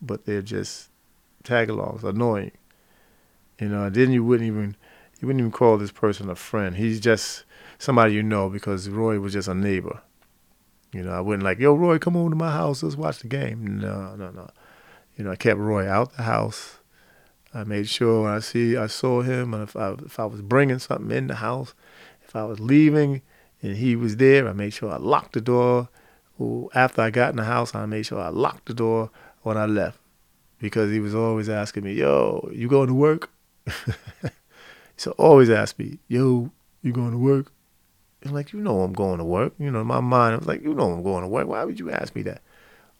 but 0.00 0.24
they're 0.26 0.42
just 0.42 0.88
tag-alongs, 1.44 2.04
annoying. 2.04 2.52
You 3.58 3.68
know, 3.68 3.84
and 3.84 3.94
then 3.94 4.12
you 4.12 4.24
wouldn't 4.24 4.46
even 4.46 4.76
you 5.20 5.26
wouldn't 5.26 5.40
even 5.40 5.52
call 5.52 5.78
this 5.78 5.92
person 5.92 6.28
a 6.30 6.34
friend. 6.34 6.76
He's 6.76 7.00
just 7.00 7.44
somebody 7.78 8.14
you 8.14 8.22
know 8.22 8.48
because 8.48 8.88
Roy 8.88 9.18
was 9.20 9.32
just 9.34 9.48
a 9.48 9.54
neighbor. 9.54 10.02
You 10.92 11.02
know, 11.02 11.12
I 11.12 11.20
wouldn't 11.20 11.42
like, 11.42 11.58
yo, 11.58 11.74
Roy, 11.74 11.98
come 11.98 12.16
over 12.16 12.30
to 12.30 12.36
my 12.36 12.50
house, 12.52 12.82
let's 12.82 12.96
watch 12.96 13.20
the 13.20 13.28
game. 13.28 13.78
No, 13.78 14.14
no, 14.16 14.30
no. 14.30 14.50
You 15.16 15.24
know, 15.24 15.30
I 15.30 15.36
kept 15.36 15.58
Roy 15.58 15.88
out 15.88 16.14
the 16.16 16.24
house. 16.24 16.78
I 17.54 17.64
made 17.64 17.88
sure 17.88 18.22
when 18.22 18.32
I 18.32 18.38
see 18.38 18.76
I 18.76 18.86
saw 18.86 19.22
him, 19.22 19.52
and 19.52 19.62
if 19.62 19.76
I 19.76 19.92
if 20.04 20.18
I 20.18 20.24
was 20.24 20.40
bringing 20.40 20.78
something 20.78 21.16
in 21.16 21.26
the 21.26 21.36
house, 21.36 21.74
if 22.24 22.34
I 22.34 22.44
was 22.44 22.60
leaving 22.60 23.22
and 23.62 23.76
he 23.76 23.94
was 23.94 24.16
there, 24.16 24.48
I 24.48 24.52
made 24.52 24.72
sure 24.72 24.90
I 24.90 24.96
locked 24.96 25.34
the 25.34 25.40
door. 25.40 25.88
After 26.74 27.02
I 27.02 27.10
got 27.10 27.30
in 27.30 27.36
the 27.36 27.44
house, 27.44 27.74
I 27.74 27.86
made 27.86 28.06
sure 28.06 28.20
I 28.20 28.30
locked 28.30 28.66
the 28.66 28.74
door 28.74 29.10
when 29.42 29.56
I 29.56 29.66
left 29.66 29.98
because 30.58 30.90
he 30.90 30.98
was 30.98 31.14
always 31.14 31.48
asking 31.48 31.84
me, 31.84 31.92
"Yo, 31.92 32.48
you 32.52 32.68
going 32.68 32.88
to 32.88 32.94
work?" 32.94 33.30
so 34.96 35.12
always 35.12 35.50
ask 35.50 35.78
me, 35.78 35.98
"Yo, 36.08 36.50
you 36.82 36.92
going 36.92 37.12
to 37.12 37.18
work?" 37.18 37.52
I'm 38.24 38.32
like, 38.32 38.52
"You 38.52 38.60
know 38.60 38.80
I'm 38.82 38.92
going 38.92 39.18
to 39.18 39.24
work." 39.24 39.52
You 39.58 39.70
know, 39.70 39.82
in 39.82 39.86
my 39.86 40.00
mind, 40.00 40.34
I 40.34 40.38
was 40.38 40.48
like, 40.48 40.62
"You 40.62 40.74
know 40.74 40.90
I'm 40.92 41.02
going 41.02 41.22
to 41.22 41.28
work. 41.28 41.46
Why 41.46 41.64
would 41.64 41.78
you 41.78 41.90
ask 41.90 42.14
me 42.16 42.22
that?" 42.22 42.40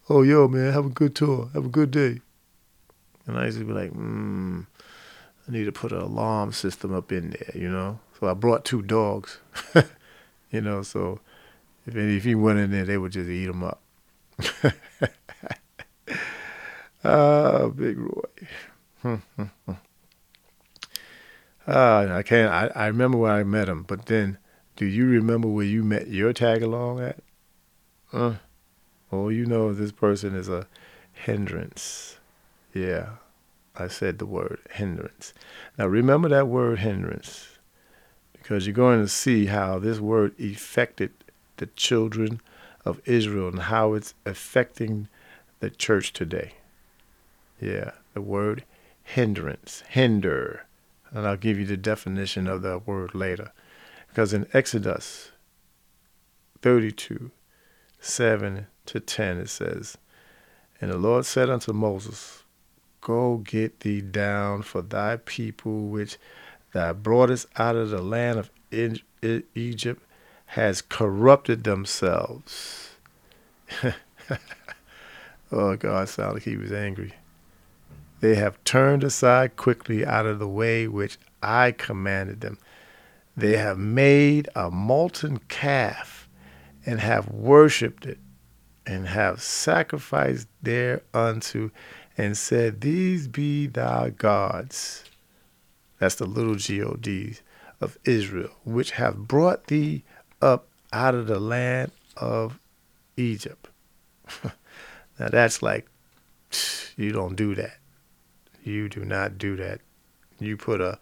Oh, 0.08 0.22
yo, 0.22 0.48
man, 0.48 0.72
have 0.72 0.86
a 0.86 0.90
good 0.90 1.14
tour. 1.14 1.50
Have 1.54 1.64
a 1.64 1.68
good 1.68 1.90
day. 1.90 2.20
And 3.26 3.38
I 3.38 3.46
used 3.46 3.58
to 3.58 3.64
be 3.64 3.72
like, 3.72 3.90
hmm, 3.90 4.62
I 5.48 5.52
need 5.52 5.64
to 5.64 5.72
put 5.72 5.92
an 5.92 6.00
alarm 6.00 6.52
system 6.52 6.94
up 6.94 7.12
in 7.12 7.30
there, 7.30 7.52
you 7.54 7.68
know? 7.70 8.00
So 8.18 8.28
I 8.28 8.34
brought 8.34 8.64
two 8.64 8.82
dogs, 8.82 9.38
you 10.50 10.60
know, 10.60 10.82
so 10.82 11.20
if, 11.86 11.96
any, 11.96 12.16
if 12.16 12.24
he 12.24 12.34
went 12.34 12.58
in 12.58 12.70
there, 12.70 12.84
they 12.84 12.98
would 12.98 13.12
just 13.12 13.28
eat 13.28 13.48
him 13.48 13.64
up. 13.64 13.80
ah, 17.04 17.68
Big 17.68 17.98
Roy. 17.98 18.24
ah, 21.66 22.14
I 22.14 22.22
can't, 22.22 22.52
I, 22.52 22.70
I 22.74 22.86
remember 22.86 23.18
where 23.18 23.32
I 23.32 23.42
met 23.44 23.68
him, 23.68 23.82
but 23.82 24.06
then 24.06 24.38
do 24.76 24.86
you 24.86 25.06
remember 25.06 25.48
where 25.48 25.66
you 25.66 25.84
met 25.84 26.08
your 26.08 26.32
tag 26.32 26.62
along 26.62 27.00
at? 27.00 27.18
Uh, 28.12 28.34
oh, 29.10 29.28
you 29.28 29.46
know 29.46 29.72
this 29.72 29.92
person 29.92 30.34
is 30.34 30.48
a 30.48 30.66
hindrance. 31.12 32.18
Yeah, 32.74 33.10
I 33.76 33.88
said 33.88 34.18
the 34.18 34.26
word 34.26 34.60
hindrance. 34.70 35.34
Now 35.78 35.86
remember 35.86 36.28
that 36.28 36.48
word 36.48 36.80
hindrance 36.80 37.58
because 38.32 38.66
you're 38.66 38.74
going 38.74 39.00
to 39.00 39.08
see 39.08 39.46
how 39.46 39.78
this 39.78 40.00
word 40.00 40.38
affected 40.40 41.12
the 41.58 41.66
children 41.66 42.40
of 42.84 43.00
Israel 43.04 43.48
and 43.48 43.60
how 43.60 43.94
it's 43.94 44.14
affecting 44.26 45.08
the 45.60 45.70
church 45.70 46.12
today. 46.12 46.54
Yeah, 47.60 47.92
the 48.14 48.20
word 48.20 48.64
hindrance, 49.04 49.84
hinder. 49.88 50.66
And 51.12 51.26
I'll 51.26 51.36
give 51.36 51.58
you 51.58 51.66
the 51.66 51.76
definition 51.76 52.46
of 52.46 52.62
that 52.62 52.86
word 52.86 53.14
later. 53.14 53.52
Because 54.08 54.32
in 54.32 54.46
Exodus 54.52 55.30
32, 56.62 57.30
7 58.00 58.66
to 58.86 59.00
10, 59.00 59.38
it 59.38 59.48
says, 59.48 59.96
And 60.80 60.90
the 60.90 60.98
Lord 60.98 61.24
said 61.24 61.48
unto 61.48 61.72
Moses, 61.72 62.41
Go 63.02 63.38
get 63.38 63.80
thee 63.80 64.00
down, 64.00 64.62
for 64.62 64.80
thy 64.80 65.16
people 65.16 65.88
which 65.88 66.16
thou 66.72 66.94
broughtest 66.94 67.48
out 67.56 67.76
of 67.76 67.90
the 67.90 68.00
land 68.00 68.38
of 68.38 68.50
Egypt 69.54 70.02
has 70.46 70.80
corrupted 70.80 71.64
themselves. 71.64 72.94
oh, 75.52 75.76
God 75.76 76.08
sounded 76.08 76.34
like 76.34 76.42
he 76.44 76.56
was 76.56 76.72
angry. 76.72 77.12
They 78.20 78.36
have 78.36 78.62
turned 78.62 79.02
aside 79.02 79.56
quickly 79.56 80.06
out 80.06 80.26
of 80.26 80.38
the 80.38 80.48
way 80.48 80.86
which 80.86 81.18
I 81.42 81.72
commanded 81.72 82.40
them. 82.40 82.56
They 83.36 83.56
have 83.56 83.78
made 83.78 84.48
a 84.54 84.70
molten 84.70 85.38
calf 85.48 86.28
and 86.86 87.00
have 87.00 87.28
worshipped 87.28 88.06
it 88.06 88.18
and 88.86 89.08
have 89.08 89.42
sacrificed 89.42 90.46
thereunto 90.62 91.70
and 92.22 92.38
said, 92.38 92.82
These 92.82 93.26
be 93.26 93.66
thy 93.66 94.10
gods. 94.10 95.02
That's 95.98 96.14
the 96.14 96.24
little 96.24 96.54
gods 96.54 97.42
of 97.80 97.98
Israel, 98.04 98.52
which 98.64 98.92
have 98.92 99.26
brought 99.26 99.66
thee 99.66 100.04
up 100.40 100.68
out 100.92 101.16
of 101.16 101.26
the 101.26 101.40
land 101.40 101.90
of 102.16 102.60
Egypt. 103.16 103.68
now 104.44 105.28
that's 105.30 105.62
like, 105.62 105.88
you 106.96 107.10
don't 107.10 107.34
do 107.34 107.56
that. 107.56 107.78
You 108.62 108.88
do 108.88 109.04
not 109.04 109.36
do 109.36 109.56
that. 109.56 109.80
You 110.38 110.56
put 110.56 110.80
a, 110.80 111.00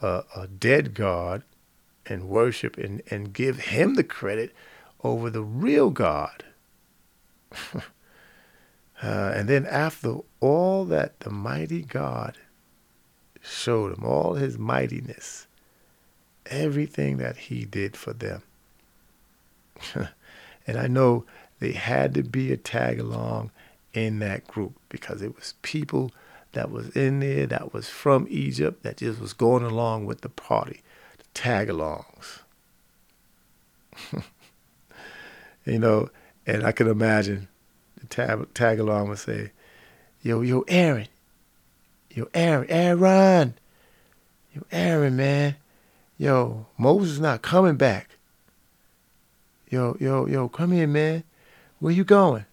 a, 0.00 0.22
a 0.36 0.46
dead 0.48 0.92
God 0.92 1.44
and 2.04 2.28
worship 2.28 2.76
and, 2.76 3.00
and 3.10 3.32
give 3.32 3.58
him 3.58 3.94
the 3.94 4.04
credit 4.04 4.54
over 5.02 5.30
the 5.30 5.42
real 5.42 5.88
God. 5.88 6.44
Uh, 9.02 9.32
and 9.34 9.48
then 9.48 9.64
after 9.66 10.16
all 10.40 10.84
that 10.84 11.20
the 11.20 11.30
mighty 11.30 11.82
God 11.82 12.36
showed 13.40 13.96
them, 13.96 14.04
all 14.04 14.34
his 14.34 14.58
mightiness, 14.58 15.46
everything 16.46 17.18
that 17.18 17.36
he 17.36 17.64
did 17.64 17.96
for 17.96 18.12
them. 18.12 18.42
and 20.66 20.76
I 20.76 20.88
know 20.88 21.24
they 21.60 21.72
had 21.72 22.14
to 22.14 22.22
be 22.22 22.52
a 22.52 22.56
tag 22.56 22.98
along 22.98 23.50
in 23.92 24.18
that 24.18 24.46
group 24.46 24.74
because 24.88 25.22
it 25.22 25.34
was 25.34 25.54
people 25.62 26.12
that 26.52 26.70
was 26.70 26.88
in 26.96 27.20
there 27.20 27.46
that 27.46 27.72
was 27.72 27.88
from 27.88 28.26
Egypt 28.28 28.82
that 28.82 28.96
just 28.98 29.20
was 29.20 29.32
going 29.32 29.62
along 29.62 30.06
with 30.06 30.22
the 30.22 30.28
party, 30.28 30.82
the 31.18 31.24
tag 31.34 31.68
alongs. 31.68 32.40
you 35.64 35.78
know, 35.78 36.08
and 36.46 36.64
I 36.64 36.72
can 36.72 36.88
imagine 36.88 37.48
tag, 38.08 38.54
tag 38.54 38.78
along 38.78 39.08
would 39.08 39.18
say, 39.18 39.50
Yo, 40.22 40.40
yo, 40.40 40.64
Aaron. 40.68 41.06
Yo, 42.10 42.28
Aaron, 42.34 42.66
Aaron. 42.68 43.54
Yo, 44.52 44.62
Aaron, 44.72 45.16
man. 45.16 45.56
Yo, 46.16 46.66
Moses 46.76 47.12
is 47.12 47.20
not 47.20 47.42
coming 47.42 47.76
back. 47.76 48.10
Yo, 49.70 49.96
yo, 50.00 50.26
yo, 50.26 50.48
come 50.48 50.72
here, 50.72 50.86
man. 50.86 51.22
Where 51.78 51.92
you 51.92 52.02
going? 52.02 52.46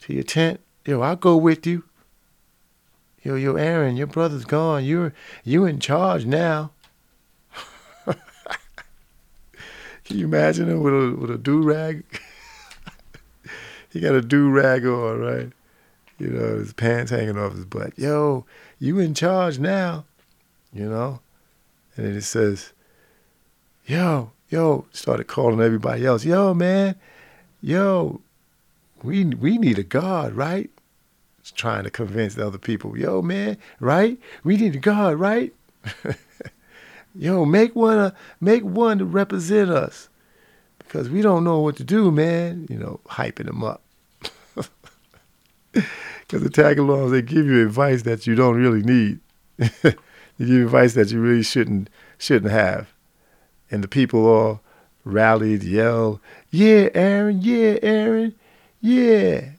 To 0.00 0.12
your 0.12 0.24
tent? 0.24 0.60
Yo, 0.84 1.00
I'll 1.00 1.16
go 1.16 1.36
with 1.36 1.66
you. 1.66 1.84
Yo, 3.22 3.36
yo, 3.36 3.54
Aaron, 3.54 3.96
your 3.96 4.08
brother's 4.08 4.44
gone. 4.44 4.84
You're 4.84 5.14
you 5.44 5.64
in 5.64 5.78
charge 5.78 6.26
now. 6.26 6.72
Can 10.04 10.18
you 10.18 10.26
imagine 10.26 10.68
him 10.68 10.82
with 10.82 10.92
a 10.92 11.16
with 11.18 11.30
a 11.30 11.38
do 11.38 11.62
rag? 11.62 12.04
he 13.92 14.00
got 14.00 14.14
a 14.14 14.22
do 14.22 14.48
rag 14.50 14.86
on, 14.86 15.20
right? 15.20 15.52
You 16.18 16.28
know, 16.28 16.58
his 16.58 16.72
pants 16.72 17.10
hanging 17.10 17.36
off 17.36 17.54
his 17.54 17.64
butt. 17.64 17.98
Yo, 17.98 18.46
you 18.78 18.98
in 18.98 19.14
charge 19.14 19.58
now, 19.58 20.04
you 20.72 20.88
know? 20.88 21.20
And 21.96 22.06
then 22.06 22.14
it 22.14 22.22
says, 22.22 22.72
yo, 23.86 24.32
yo, 24.48 24.86
started 24.92 25.24
calling 25.24 25.60
everybody 25.60 26.06
else, 26.06 26.24
yo, 26.24 26.54
man, 26.54 26.94
yo, 27.60 28.20
we 29.02 29.24
we 29.24 29.58
need 29.58 29.78
a 29.78 29.82
God, 29.82 30.34
right? 30.34 30.70
Trying 31.54 31.84
to 31.84 31.90
convince 31.90 32.34
the 32.34 32.46
other 32.46 32.58
people, 32.58 32.96
yo, 32.96 33.20
man, 33.20 33.58
right? 33.80 34.18
We 34.44 34.56
need 34.56 34.76
a 34.76 34.78
God, 34.78 35.16
right? 35.16 35.52
yo, 37.14 37.44
make 37.44 37.74
one, 37.74 37.98
uh, 37.98 38.10
make 38.40 38.62
one 38.62 38.98
to 38.98 39.04
represent 39.04 39.70
us, 39.70 40.08
because 40.92 41.08
we 41.08 41.22
don't 41.22 41.42
know 41.42 41.58
what 41.60 41.76
to 41.76 41.84
do, 41.84 42.10
man. 42.10 42.66
You 42.68 42.76
know, 42.76 43.00
hyping 43.06 43.46
them 43.46 43.64
up. 43.64 43.82
Because 45.72 46.44
the 46.44 46.50
tag 46.50 46.78
alongs, 46.78 47.10
they 47.10 47.20
give 47.20 47.46
you 47.46 47.62
advice 47.62 48.02
that 48.02 48.26
you 48.26 48.34
don't 48.34 48.56
really 48.56 48.82
need. 48.82 49.20
they 49.56 49.94
give 50.38 50.48
you 50.48 50.64
advice 50.64 50.94
that 50.94 51.10
you 51.10 51.20
really 51.20 51.42
shouldn't 51.42 51.90
shouldn't 52.16 52.52
have. 52.52 52.92
And 53.70 53.84
the 53.84 53.88
people 53.88 54.26
all 54.26 54.60
rallied, 55.04 55.62
yelled, 55.62 56.20
"Yeah, 56.50 56.88
Aaron! 56.94 57.40
Yeah, 57.42 57.76
Aaron! 57.82 58.34
Yeah!" 58.80 59.50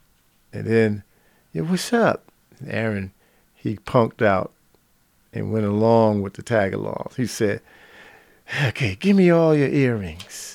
And 0.52 0.66
then, 0.66 1.04
"Yeah, 1.52 1.64
what's 1.64 1.94
up?" 1.94 2.32
And 2.60 2.72
Aaron, 2.72 3.12
he 3.54 3.76
punked 3.76 4.24
out 4.24 4.52
and 5.32 5.52
went 5.52 5.66
along 5.66 6.22
with 6.24 6.34
the 6.34 6.44
tag 6.44 6.74
alongs. 6.74 7.16
He 7.16 7.28
said, 7.28 7.62
"Okay, 8.66 8.96
give 8.96 9.16
me 9.16 9.30
all 9.30 9.56
your 9.56 9.70
earrings, 9.70 10.53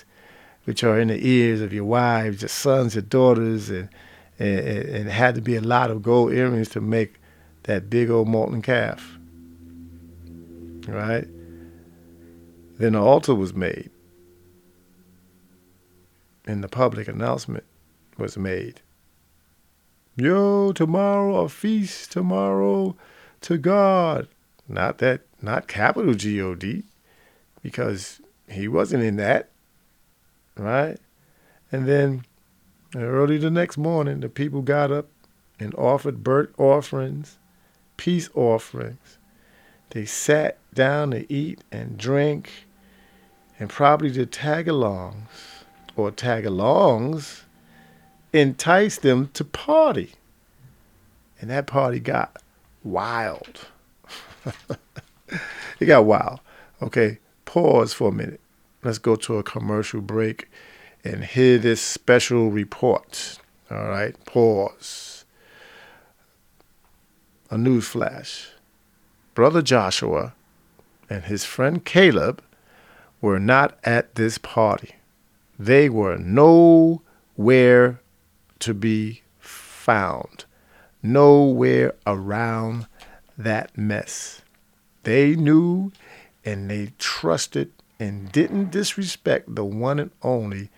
which 0.68 0.84
are 0.84 1.00
in 1.00 1.08
the 1.08 1.26
ears 1.26 1.60
of 1.62 1.72
your 1.72 1.84
wives, 1.84 2.42
your 2.42 2.48
sons, 2.48 2.94
your 2.94 3.02
daughters, 3.02 3.70
and." 3.70 3.88
and, 4.40 4.60
and 4.60 5.08
it 5.08 5.12
had 5.12 5.34
to 5.34 5.40
be 5.40 5.56
a 5.56 5.60
lot 5.60 5.90
of 5.90 6.00
gold 6.00 6.32
earrings 6.32 6.68
to 6.68 6.80
make 6.80 7.14
that 7.64 7.90
big 7.90 8.08
old 8.08 8.28
molten 8.28 8.62
calf. 8.62 9.18
Right? 10.86 11.26
Then 12.78 12.92
the 12.92 13.00
altar 13.00 13.34
was 13.34 13.52
made. 13.52 13.90
and 16.48 16.64
the 16.64 16.68
public 16.68 17.06
announcement 17.06 17.64
was 18.16 18.36
made. 18.36 18.80
Yo, 20.16 20.72
tomorrow 20.72 21.36
a 21.36 21.48
feast 21.48 22.10
tomorrow 22.10 22.96
to 23.42 23.58
God. 23.58 24.26
Not 24.66 24.98
that, 24.98 25.20
not 25.40 25.68
capital 25.68 26.14
G 26.14 26.40
O 26.40 26.54
D, 26.54 26.84
because 27.62 28.20
he 28.48 28.66
wasn't 28.66 29.04
in 29.04 29.16
that, 29.16 29.50
right? 30.58 30.98
And 31.70 31.86
then 31.86 32.24
early 32.94 33.38
the 33.38 33.50
next 33.50 33.78
morning, 33.78 34.20
the 34.20 34.28
people 34.28 34.62
got 34.62 34.90
up 34.90 35.06
and 35.60 35.74
offered 35.74 36.22
burnt 36.22 36.50
offerings, 36.58 37.38
peace 37.96 38.28
offerings. 38.34 39.18
They 39.90 40.04
sat 40.04 40.58
down 40.74 41.12
to 41.12 41.32
eat 41.32 41.62
and 41.72 41.98
drink, 41.98 42.66
and 43.58 43.68
probably 43.68 44.10
the 44.10 44.26
tagalongs 44.26 45.64
or 45.96 46.10
tagalongs 46.10 47.42
enticed 48.32 49.02
them 49.02 49.30
to 49.34 49.44
party. 49.44 50.12
And 51.40 51.50
that 51.50 51.66
party 51.66 52.00
got 52.00 52.42
wild. 52.82 53.66
it 55.80 55.86
got 55.86 56.04
wild. 56.04 56.40
Okay, 56.82 57.18
pause 57.44 57.92
for 57.92 58.08
a 58.08 58.12
minute. 58.12 58.40
Let's 58.84 58.98
go 58.98 59.16
to 59.16 59.38
a 59.38 59.42
commercial 59.42 60.00
break 60.00 60.48
and 61.04 61.24
hear 61.24 61.58
this 61.58 61.80
special 61.80 62.50
report. 62.50 63.38
All 63.70 63.88
right, 63.88 64.14
pause. 64.24 65.24
A 67.50 67.58
news 67.58 67.88
flash. 67.88 68.50
Brother 69.34 69.62
Joshua 69.62 70.34
and 71.10 71.24
his 71.24 71.44
friend 71.44 71.84
Caleb 71.84 72.42
were 73.20 73.40
not 73.40 73.78
at 73.82 74.14
this 74.14 74.38
party. 74.38 74.94
They 75.58 75.88
were 75.88 76.16
nowhere 76.16 78.00
to 78.60 78.74
be 78.74 79.22
found, 79.40 80.44
nowhere 81.02 81.94
around 82.06 82.86
that 83.36 83.76
mess. 83.76 84.42
They 85.02 85.34
knew 85.34 85.90
and 86.44 86.70
they 86.70 86.92
trusted 86.98 87.72
and 87.98 88.30
didn't 88.32 88.70
disrespect 88.70 89.54
the 89.54 89.64
one 89.64 89.98
and 89.98 90.10
only 90.22 90.70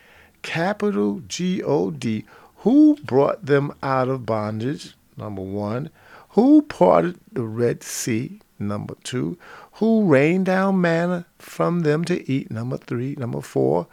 capital 0.43 1.23
G 1.29 1.63
O 1.63 1.91
D 1.91 2.25
who 2.59 2.97
brought 3.05 3.47
them 3.47 3.73
out 3.83 4.09
of 4.09 4.27
bondage, 4.27 4.95
number 5.17 5.43
one, 5.43 5.91
who 6.31 6.63
parted 6.63 7.19
the 7.33 7.43
Red 7.43 7.83
Sea, 7.83 8.41
number 8.59 8.95
two, 9.03 9.39
who 9.73 10.05
rained 10.05 10.47
down 10.47 10.81
manna 10.81 11.25
from 11.39 11.81
them 11.81 12.05
to 12.05 12.31
eat, 12.31 12.51
number 12.51 12.77
three, 12.77 13.15
number 13.17 13.41
four, 13.41 13.87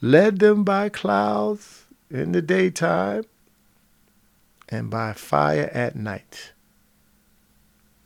led 0.00 0.38
them 0.38 0.64
by 0.64 0.88
clouds 0.88 1.84
in 2.10 2.32
the 2.32 2.40
daytime 2.40 3.24
and 4.70 4.88
by 4.88 5.12
fire 5.12 5.70
at 5.74 5.94
night. 5.94 6.52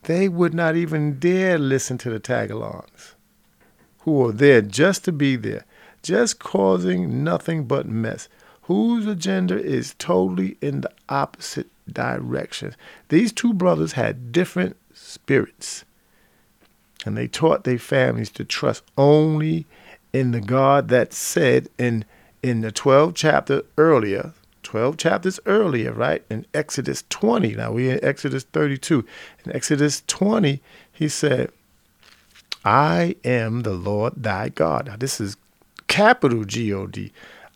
They 0.02 0.28
would 0.28 0.54
not 0.54 0.74
even 0.74 1.18
dare 1.18 1.58
listen 1.58 1.96
to 1.98 2.10
the 2.10 2.20
tagalongs, 2.20 3.14
who 4.08 4.14
were 4.14 4.32
there 4.32 4.62
just 4.62 5.04
to 5.04 5.12
be 5.12 5.36
there, 5.36 5.66
just 6.02 6.38
causing 6.38 7.22
nothing 7.22 7.64
but 7.64 7.86
mess, 7.86 8.26
whose 8.62 9.06
agenda 9.06 9.62
is 9.62 9.94
totally 9.98 10.56
in 10.62 10.80
the 10.80 10.90
opposite 11.10 11.66
direction. 11.92 12.74
These 13.10 13.34
two 13.34 13.52
brothers 13.52 13.92
had 13.92 14.32
different 14.32 14.78
spirits, 14.94 15.84
and 17.04 17.18
they 17.18 17.28
taught 17.28 17.64
their 17.64 17.78
families 17.78 18.30
to 18.30 18.46
trust 18.46 18.82
only 18.96 19.66
in 20.14 20.30
the 20.30 20.40
God 20.40 20.88
that 20.88 21.12
said 21.12 21.68
in 21.76 22.06
in 22.42 22.62
the 22.62 22.72
12th 22.72 23.14
chapter 23.14 23.62
earlier, 23.76 24.32
12 24.62 24.96
chapters 24.96 25.38
earlier, 25.44 25.92
right? 25.92 26.24
In 26.30 26.46
Exodus 26.54 27.04
20. 27.10 27.56
Now 27.56 27.72
we're 27.72 27.96
in 27.96 28.04
Exodus 28.04 28.44
32. 28.44 29.04
In 29.44 29.54
Exodus 29.54 30.02
20, 30.06 30.62
he 30.92 31.08
said, 31.10 31.50
I 32.68 33.14
am 33.24 33.62
the 33.62 33.72
Lord 33.72 34.12
thy 34.18 34.50
God. 34.50 34.88
Now 34.88 34.96
this 34.96 35.22
is 35.22 35.38
capital 35.86 36.44
G 36.44 36.70
O 36.70 36.86
D. 36.86 37.12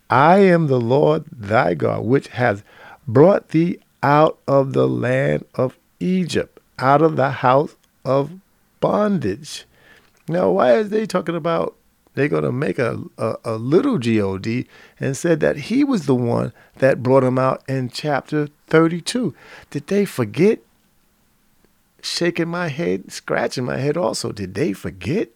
I 0.09 0.39
am 0.39 0.69
the 0.69 0.81
Lord 0.81 1.27
thy 1.31 1.75
God, 1.75 2.07
which 2.07 2.29
has 2.29 2.65
brought 3.07 3.51
thee 3.51 3.79
out 4.03 4.39
of 4.49 4.73
the 4.73 4.89
land 4.89 5.45
of 5.55 5.77
Egypt, 6.01 6.59
out 6.79 7.03
of 7.03 7.17
the 7.17 7.31
house 7.31 7.77
of 8.07 8.31
bondage. 8.81 9.67
Now, 10.29 10.51
why 10.51 10.79
is 10.79 10.89
they 10.89 11.05
talking 11.05 11.37
about 11.37 11.77
they're 12.15 12.29
going 12.29 12.45
to 12.45 12.53
make 12.53 12.79
a, 12.79 12.99
a, 13.19 13.35
a 13.45 13.57
little 13.57 13.99
God 13.99 14.67
and 14.99 15.15
said 15.15 15.41
that 15.41 15.57
he 15.57 15.85
was 15.85 16.07
the 16.07 16.15
one 16.15 16.55
that 16.77 17.03
brought 17.03 17.23
him 17.23 17.39
out 17.39 17.63
in 17.69 17.91
chapter 17.91 18.49
32. 18.69 19.35
Did 19.69 19.89
they 19.89 20.07
forget? 20.07 20.61
Shaking 22.03 22.49
my 22.49 22.69
head, 22.69 23.11
scratching 23.13 23.65
my 23.65 23.79
head 23.79 23.97
also. 23.97 24.33
Did 24.33 24.55
they 24.55 24.73
forget? 24.73 25.31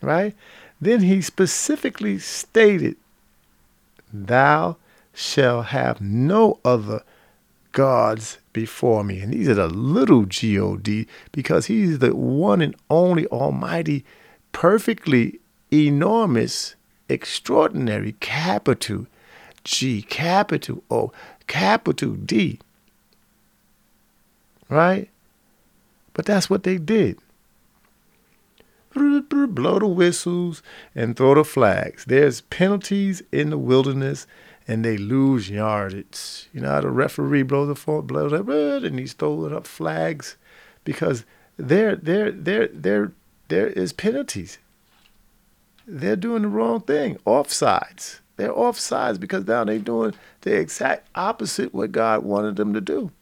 Right? 0.00 0.34
Then 0.80 1.02
he 1.02 1.20
specifically 1.20 2.18
stated, 2.18 2.96
Thou 4.12 4.76
shalt 5.12 5.66
have 5.66 6.00
no 6.00 6.58
other 6.64 7.02
gods 7.72 8.38
before 8.52 9.04
me. 9.04 9.20
And 9.20 9.32
these 9.32 9.48
are 9.48 9.54
the 9.54 9.68
little 9.68 10.24
God 10.24 11.06
because 11.32 11.66
he's 11.66 11.98
the 11.98 12.14
one 12.14 12.60
and 12.60 12.74
only 12.88 13.26
almighty, 13.26 14.04
perfectly 14.52 15.40
enormous, 15.72 16.74
extraordinary, 17.08 18.12
capital 18.20 19.06
G, 19.64 20.02
capital 20.02 20.82
O, 20.90 21.12
capital 21.46 22.12
D. 22.12 22.60
Right? 24.68 25.08
But 26.14 26.24
that's 26.24 26.48
what 26.48 26.62
they 26.62 26.78
did. 26.78 27.18
Blow 28.94 29.78
the 29.78 29.86
whistles 29.86 30.62
and 30.94 31.16
throw 31.16 31.34
the 31.34 31.44
flags. 31.44 32.04
There's 32.04 32.40
penalties 32.42 33.22
in 33.32 33.50
the 33.50 33.58
wilderness 33.58 34.26
and 34.66 34.84
they 34.84 34.96
lose 34.96 35.50
yardage. 35.50 36.48
You 36.52 36.62
know 36.62 36.70
how 36.70 36.80
the 36.80 36.90
referee 36.90 37.42
blows 37.42 37.68
the 37.68 37.74
fort, 37.74 38.06
blows 38.06 38.32
up, 38.32 38.48
and 38.48 38.98
he's 38.98 39.12
throwing 39.12 39.52
up 39.52 39.66
flags 39.66 40.36
because 40.84 41.24
there, 41.58 41.96
there, 41.96 42.30
there, 42.30 42.68
there, 42.68 43.12
there 43.48 43.66
is 43.66 43.92
penalties 43.92 44.58
they're 45.86 46.16
doing 46.16 46.42
the 46.42 46.48
wrong 46.48 46.80
thing. 46.80 47.16
Offsides. 47.26 48.20
They're 48.36 48.52
offsides 48.52 49.20
because 49.20 49.46
now 49.46 49.64
they're 49.64 49.78
doing 49.78 50.14
the 50.40 50.58
exact 50.58 51.08
opposite 51.14 51.74
what 51.74 51.92
God 51.92 52.24
wanted 52.24 52.56
them 52.56 52.74
to 52.74 52.80
do. 52.80 53.12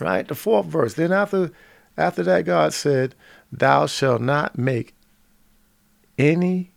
Right? 0.00 0.26
The 0.26 0.34
fourth 0.34 0.66
verse. 0.66 0.94
Then 0.94 1.12
after 1.12 1.50
after 1.96 2.22
that 2.22 2.44
God 2.44 2.72
said, 2.72 3.14
Thou 3.50 3.86
shalt 3.86 4.22
not 4.22 4.58
make 4.58 4.94
any 6.18 6.72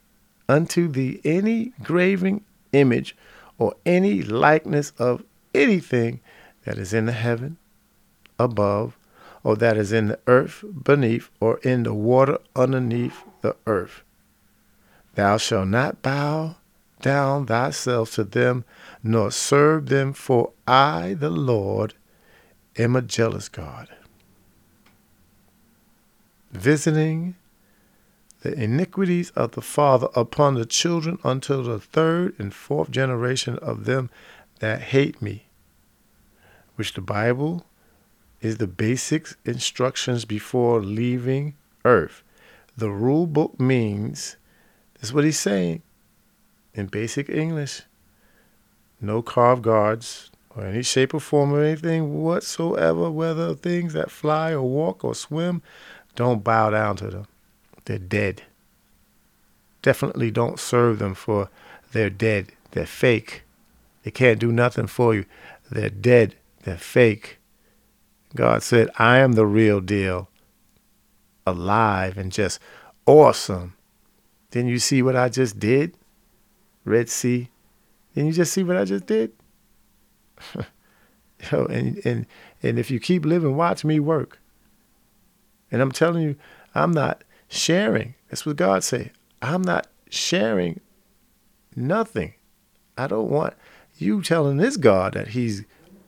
unto 0.48 0.88
thee 0.88 1.22
any 1.24 1.74
graving 1.82 2.44
image 2.74 3.16
or 3.58 3.76
any 3.86 4.22
likeness 4.22 4.92
of 4.98 5.24
anything 5.54 6.20
that 6.66 6.78
is 6.78 6.94
in 6.94 7.06
the 7.06 7.12
heaven 7.12 7.58
above, 8.38 8.98
or 9.44 9.56
that 9.56 9.78
is 9.78 9.92
in 9.92 10.08
the 10.08 10.20
earth 10.28 10.64
beneath, 10.84 11.30
or 11.40 11.60
in 11.60 11.84
the 11.84 11.94
water 11.94 12.40
underneath 12.56 13.24
the 13.42 13.56
earth. 13.66 14.02
Thou 15.14 15.38
shalt 15.38 15.70
not 15.70 16.02
bow 16.02 16.58
down 17.02 17.46
thyself 17.46 18.14
to 18.16 18.24
them, 18.24 18.66
nor 19.04 19.32
serve 19.32 19.88
them, 19.88 20.12
for 20.12 20.52
I, 20.68 21.14
the 21.14 21.30
Lord, 21.30 21.94
am 22.78 22.96
a 22.96 23.02
jealous 23.02 23.50
God, 23.50 23.90
visiting 26.52 27.36
the 28.42 28.54
iniquities 28.54 29.32
of 29.32 29.52
the 29.52 29.62
father 29.62 30.08
upon 30.16 30.56
the 30.56 30.66
children 30.66 31.18
until 31.24 31.64
the 31.64 31.80
third 31.80 32.36
and 32.38 32.54
fourth 32.54 32.92
generation 32.92 33.58
of 33.60 33.86
them 33.86 34.10
that 34.60 34.82
hate 34.82 35.22
me, 35.22 35.48
which 36.76 36.94
the 36.94 37.02
Bible 37.02 37.66
is 38.42 38.58
the 38.58 38.68
basic 38.68 39.30
instructions 39.46 40.26
before 40.26 40.82
leaving 40.82 41.56
earth. 41.84 42.22
The 42.78 42.92
rule 42.92 43.26
book 43.26 43.60
means 43.60 44.36
this 44.96 45.10
is 45.10 45.14
what 45.14 45.24
he's 45.24 45.40
saying 45.40 45.82
in 46.74 46.88
basic 46.88 47.30
English. 47.30 47.84
No 49.02 49.22
carved 49.22 49.64
guards 49.64 50.30
or 50.56 50.66
any 50.66 50.84
shape 50.84 51.14
or 51.14 51.20
form 51.20 51.54
or 51.54 51.64
anything 51.64 52.24
whatsoever, 52.24 53.12
whether 53.12 53.54
things 53.54 53.94
that 53.94 54.10
fly 54.10 54.52
or 54.52 54.64
walk 54.64 55.04
or 55.04 55.14
swim, 55.14 55.62
don't 56.16 56.44
bow 56.44 56.70
down 56.70 56.96
to 56.98 57.08
them. 57.08 57.28
They're 57.86 57.98
dead. 57.98 58.44
Definitely 59.82 60.32
don't 60.32 60.60
serve 60.60 61.00
them 61.00 61.14
for 61.14 61.50
they're 61.92 62.10
dead. 62.10 62.52
They're 62.72 62.86
fake. 62.86 63.44
They 64.04 64.12
can't 64.12 64.40
do 64.40 64.52
nothing 64.52 64.88
for 64.88 65.16
you. 65.16 65.26
They're 65.72 65.90
dead. 65.90 66.36
They're 66.64 66.78
fake. 66.78 67.38
God 68.36 68.64
said, 68.64 68.90
I 68.98 69.20
am 69.20 69.34
the 69.34 69.46
real 69.46 69.80
deal, 69.80 70.30
alive 71.48 72.18
and 72.18 72.32
just 72.32 72.60
awesome. 73.06 73.76
Then 74.52 74.68
you 74.68 74.78
see 74.78 75.02
what 75.02 75.16
I 75.16 75.30
just 75.30 75.58
did? 75.58 75.96
Red 76.84 77.10
Sea, 77.10 77.50
And 78.16 78.28
you 78.28 78.34
just 78.34 78.52
see 78.52 78.64
what 78.64 78.78
I 78.78 78.86
just 78.86 79.06
did? 79.06 79.32
Yo, 81.52 81.66
and, 81.66 82.04
and, 82.06 82.26
and 82.64 82.80
if 82.80 82.90
you 82.90 83.00
keep 83.00 83.26
living, 83.26 83.56
watch 83.56 83.84
me 83.84 84.00
work. 84.00 84.40
And 85.72 85.82
I'm 85.82 85.92
telling 85.92 86.24
you, 86.24 86.36
I'm 86.74 86.92
not 86.92 87.24
sharing. 87.48 88.16
That's 88.30 88.46
what 88.46 88.56
God 88.56 88.84
say. 88.84 89.12
I'm 89.42 89.62
not 89.62 89.88
sharing 90.10 90.80
nothing. 91.76 92.34
I 92.98 93.08
don't 93.08 93.30
want 93.30 93.54
you 93.98 94.22
telling 94.22 94.58
this 94.58 94.78
God 94.78 95.14
that 95.14 95.30
he's 95.30 95.64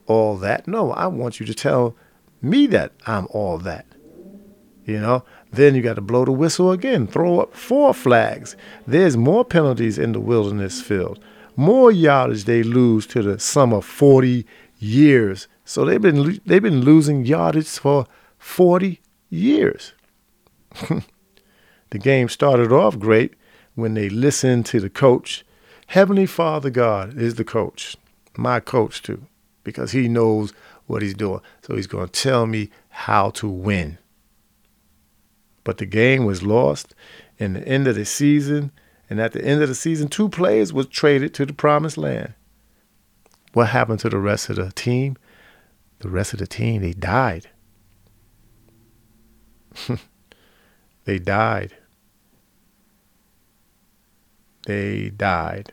all 0.06 0.36
that. 0.38 0.66
No, 0.66 0.92
I 0.92 1.06
want 1.06 1.40
you 1.40 1.46
to 1.46 1.54
tell 1.54 1.96
me 2.40 2.66
that 2.68 2.92
I'm 3.06 3.26
all 3.30 3.58
that. 3.58 3.86
You 4.84 4.98
know, 4.98 5.24
then 5.52 5.74
you 5.74 5.82
got 5.82 5.96
to 5.96 6.00
blow 6.00 6.24
the 6.24 6.32
whistle 6.32 6.72
again, 6.72 7.06
throw 7.06 7.40
up 7.40 7.54
four 7.54 7.92
flags. 7.92 8.56
There's 8.86 9.18
more 9.18 9.44
penalties 9.44 9.98
in 9.98 10.12
the 10.12 10.20
wilderness 10.20 10.80
field, 10.80 11.22
more 11.58 11.90
yardage 11.90 12.44
they 12.44 12.62
lose 12.62 13.04
to 13.04 13.20
the 13.20 13.36
sum 13.36 13.72
of 13.72 13.84
40 13.84 14.46
years. 14.78 15.48
So 15.64 15.84
they've 15.84 16.00
been 16.00 16.40
they've 16.46 16.62
been 16.62 16.82
losing 16.82 17.26
yardage 17.26 17.66
for 17.66 18.06
40 18.38 19.00
years. 19.28 19.92
the 21.90 21.98
game 21.98 22.28
started 22.28 22.72
off 22.72 22.96
great 22.98 23.34
when 23.74 23.94
they 23.94 24.08
listened 24.08 24.66
to 24.66 24.78
the 24.78 24.88
coach. 24.88 25.44
Heavenly 25.88 26.26
Father 26.26 26.70
God 26.70 27.18
is 27.18 27.34
the 27.34 27.44
coach, 27.44 27.96
my 28.36 28.60
coach 28.60 29.02
too, 29.02 29.26
because 29.64 29.90
he 29.90 30.06
knows 30.06 30.52
what 30.86 31.02
he's 31.02 31.14
doing. 31.14 31.40
So 31.62 31.74
he's 31.74 31.88
going 31.88 32.08
to 32.08 32.22
tell 32.22 32.46
me 32.46 32.70
how 32.88 33.30
to 33.30 33.48
win. 33.48 33.98
But 35.64 35.78
the 35.78 35.86
game 35.86 36.24
was 36.24 36.44
lost 36.44 36.94
in 37.36 37.54
the 37.54 37.66
end 37.66 37.88
of 37.88 37.96
the 37.96 38.04
season. 38.04 38.70
And 39.10 39.20
at 39.20 39.32
the 39.32 39.44
end 39.44 39.62
of 39.62 39.68
the 39.68 39.74
season, 39.74 40.08
two 40.08 40.28
players 40.28 40.72
was 40.72 40.86
traded 40.86 41.32
to 41.34 41.46
the 41.46 41.52
promised 41.52 41.96
land. 41.96 42.34
What 43.54 43.68
happened 43.68 44.00
to 44.00 44.10
the 44.10 44.18
rest 44.18 44.50
of 44.50 44.56
the 44.56 44.70
team? 44.72 45.16
The 46.00 46.10
rest 46.10 46.32
of 46.32 46.38
the 46.38 46.46
team, 46.46 46.82
they 46.82 46.92
died. 46.92 47.48
they 51.04 51.18
died. 51.18 51.74
They 54.66 55.08
died. 55.08 55.72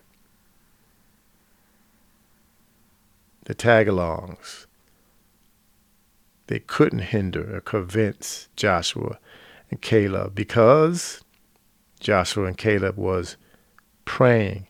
The 3.43 3.53
tagalongs. 3.53 4.65
They 6.47 6.59
couldn't 6.59 6.99
hinder 6.99 7.57
or 7.57 7.61
convince 7.61 8.47
Joshua 8.55 9.19
and 9.69 9.81
Caleb 9.81 10.33
because 10.33 11.24
Joshua 11.99 12.45
and 12.45 12.57
Caleb 12.57 12.97
was 12.97 13.37
praying, 14.03 14.67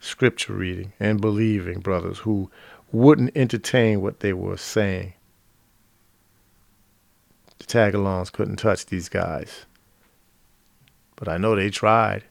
scripture 0.00 0.54
reading, 0.54 0.92
and 0.98 1.20
believing 1.20 1.80
brothers 1.80 2.18
who 2.18 2.50
wouldn't 2.92 3.36
entertain 3.36 4.00
what 4.00 4.20
they 4.20 4.32
were 4.32 4.56
saying. 4.56 5.12
The 7.58 7.64
tagalongs 7.64 8.32
couldn't 8.32 8.56
touch 8.56 8.86
these 8.86 9.08
guys. 9.08 9.66
But 11.16 11.28
I 11.28 11.38
know 11.38 11.56
they 11.56 11.70
tried. 11.70 12.24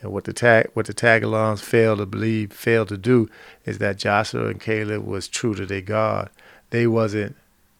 And 0.00 0.12
what 0.12 0.24
the 0.24 0.32
tag 0.32 0.70
what 0.74 0.86
the 0.86 0.94
tagalongs 0.94 1.60
failed 1.60 1.98
to 1.98 2.06
believe, 2.06 2.52
failed 2.52 2.88
to 2.88 2.98
do, 2.98 3.28
is 3.64 3.78
that 3.78 3.98
Joshua 3.98 4.48
and 4.48 4.60
Caleb 4.60 5.06
was 5.06 5.28
true 5.28 5.54
to 5.54 5.64
their 5.64 5.80
God. 5.80 6.28
They 6.70 6.86
wasn't 6.86 7.36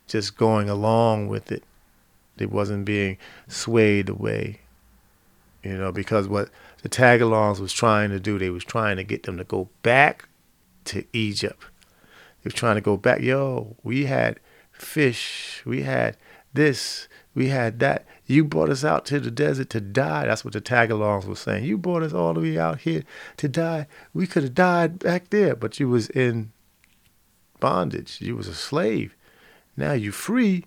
just 0.06 0.36
going 0.36 0.70
along 0.70 1.28
with 1.28 1.50
it. 1.50 1.64
They 2.36 2.46
wasn't 2.46 2.84
being 2.84 3.18
swayed 3.48 4.08
away. 4.08 4.60
You 5.64 5.78
know, 5.78 5.90
because 5.90 6.28
what 6.28 6.50
the 6.82 6.90
tagalongs 6.90 7.58
was 7.58 7.72
trying 7.72 8.10
to 8.10 8.20
do, 8.20 8.38
they 8.38 8.50
was 8.50 8.64
trying 8.64 8.96
to 8.98 9.04
get 9.04 9.22
them 9.22 9.38
to 9.38 9.44
go 9.44 9.70
back 9.82 10.28
to 10.84 11.04
Egypt. 11.14 11.64
They 12.42 12.48
was 12.48 12.54
trying 12.54 12.74
to 12.74 12.82
go 12.82 12.98
back. 12.98 13.22
Yo, 13.22 13.74
we 13.82 14.04
had 14.04 14.40
fish, 14.72 15.62
we 15.64 15.82
had 15.82 16.18
this, 16.52 17.08
we 17.34 17.48
had 17.48 17.78
that. 17.80 18.06
You 18.26 18.44
brought 18.44 18.68
us 18.68 18.84
out 18.84 19.06
to 19.06 19.18
the 19.18 19.30
desert 19.30 19.70
to 19.70 19.80
die. 19.80 20.26
That's 20.26 20.44
what 20.44 20.52
the 20.52 20.60
tagalongs 20.60 21.24
was 21.24 21.40
saying. 21.40 21.64
You 21.64 21.78
brought 21.78 22.02
us 22.02 22.12
all 22.12 22.34
the 22.34 22.40
way 22.40 22.58
out 22.58 22.80
here 22.80 23.02
to 23.38 23.48
die. 23.48 23.86
We 24.12 24.26
could 24.26 24.42
have 24.42 24.54
died 24.54 24.98
back 24.98 25.30
there, 25.30 25.56
but 25.56 25.80
you 25.80 25.88
was 25.88 26.10
in 26.10 26.52
bondage. 27.58 28.20
You 28.20 28.36
was 28.36 28.48
a 28.48 28.54
slave. 28.54 29.16
Now 29.78 29.92
you 29.92 30.12
free 30.12 30.66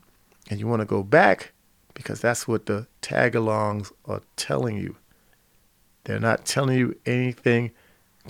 and 0.50 0.60
you 0.60 0.66
want 0.66 0.80
to 0.80 0.86
go 0.86 1.04
back 1.04 1.54
because 1.98 2.22
that's 2.22 2.48
what 2.48 2.68
the 2.68 2.86
tagalongs 3.02 3.92
are 4.06 4.22
telling 4.36 4.78
you. 4.78 4.96
They're 6.04 6.20
not 6.20 6.46
telling 6.46 6.78
you 6.78 6.96
anything 7.08 7.72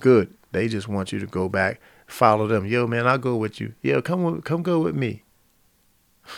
good. 0.00 0.34
They 0.52 0.68
just 0.68 0.88
want 0.88 1.12
you 1.12 1.18
to 1.18 1.26
go 1.26 1.50
back, 1.50 1.78
follow 2.06 2.46
them. 2.46 2.64
Yo, 2.64 2.86
man, 2.86 3.06
I'll 3.06 3.18
go 3.18 3.36
with 3.36 3.60
you. 3.60 3.74
Yo, 3.82 4.00
come 4.00 4.40
come 4.40 4.62
go 4.62 4.80
with 4.80 4.96
me. 4.96 5.22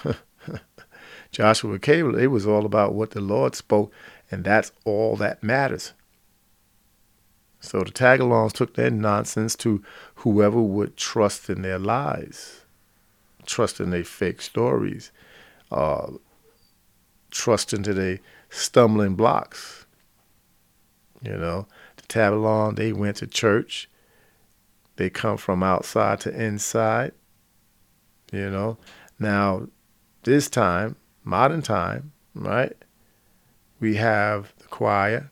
Joshua 1.31 1.79
Caleb, 1.79 2.17
it 2.17 2.27
was 2.27 2.49
all 2.49 2.67
about 2.67 2.95
what 2.95 3.13
the 3.13 3.21
Lord 3.21 3.55
spoke, 3.55 3.93
and 4.29 4.43
that's 4.43 4.73
all 4.85 5.15
that 5.17 5.41
matters. 5.41 5.93
So 7.61 7.85
the 7.85 7.93
tagalongs 7.93 8.55
took 8.55 8.75
their 8.75 8.91
nonsense 8.91 9.55
to 9.57 9.85
whoever 10.17 10.61
would 10.61 10.97
trust 10.97 11.49
in 11.49 11.63
their 11.63 11.79
lies, 11.79 12.63
trust 13.47 13.79
in 13.79 13.91
their 13.91 14.03
fake 14.03 14.43
stories, 14.43 15.13
uh, 15.71 16.09
trust 17.31 17.73
into 17.73 17.95
the 17.95 18.19
stumbling 18.51 19.15
blocks. 19.15 19.87
You 21.23 21.37
know, 21.37 21.67
the 21.97 22.03
Tabalon, 22.05 22.77
they 22.77 22.93
went 22.93 23.19
to 23.19 23.27
church. 23.27 23.89
They 24.97 25.11
come 25.11 25.37
from 25.37 25.63
outside 25.63 26.21
to 26.21 26.31
inside. 26.31 27.13
You 28.33 28.51
know, 28.51 28.79
now 29.19 29.69
this 30.23 30.49
time, 30.49 30.97
modern 31.25 31.63
time, 31.63 32.13
right? 32.35 32.77
We 33.81 33.97
have 33.97 34.53
the 34.59 34.69
choir, 34.69 35.31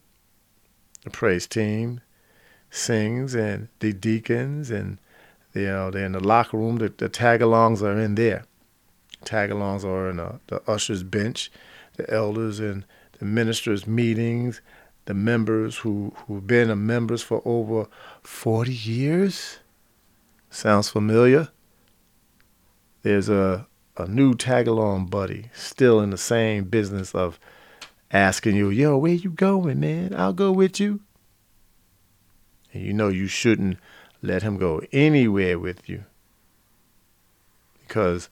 the 1.04 1.10
praise 1.10 1.46
team 1.46 2.00
sings, 2.70 3.34
and 3.34 3.68
the 3.80 3.92
deacons, 3.92 4.70
and 4.70 4.98
you 5.54 5.66
know 5.66 5.90
they're 5.90 6.06
in 6.06 6.12
the 6.12 6.20
locker 6.20 6.56
room. 6.56 6.76
The, 6.76 6.92
the 6.96 7.08
tagalongs 7.08 7.82
are 7.82 7.98
in 7.98 8.14
there. 8.14 8.44
Tagalongs 9.24 9.84
are 9.84 10.10
in 10.10 10.16
the, 10.16 10.40
the 10.46 10.62
usher's 10.70 11.02
bench 11.02 11.50
the 11.98 12.08
elders 12.10 12.60
and 12.60 12.86
the 13.18 13.26
ministers' 13.26 13.86
meetings, 13.86 14.62
the 15.04 15.14
members 15.14 15.78
who, 15.78 16.14
who've 16.26 16.46
been 16.46 16.86
members 16.86 17.22
for 17.22 17.42
over 17.44 17.86
40 18.22 18.72
years. 18.72 19.58
Sounds 20.48 20.88
familiar? 20.88 21.48
There's 23.02 23.28
a, 23.28 23.66
a 23.96 24.06
new 24.06 24.34
tagalong 24.34 25.10
buddy 25.10 25.50
still 25.52 26.00
in 26.00 26.10
the 26.10 26.18
same 26.18 26.64
business 26.64 27.14
of 27.14 27.38
asking 28.10 28.56
you, 28.56 28.70
yo, 28.70 28.96
where 28.96 29.12
you 29.12 29.30
going, 29.30 29.80
man? 29.80 30.14
I'll 30.16 30.32
go 30.32 30.52
with 30.52 30.80
you. 30.80 31.00
And 32.72 32.82
you 32.82 32.92
know 32.92 33.08
you 33.08 33.26
shouldn't 33.26 33.78
let 34.22 34.42
him 34.42 34.56
go 34.56 34.82
anywhere 34.92 35.58
with 35.58 35.88
you. 35.88 36.04
Because 37.80 38.28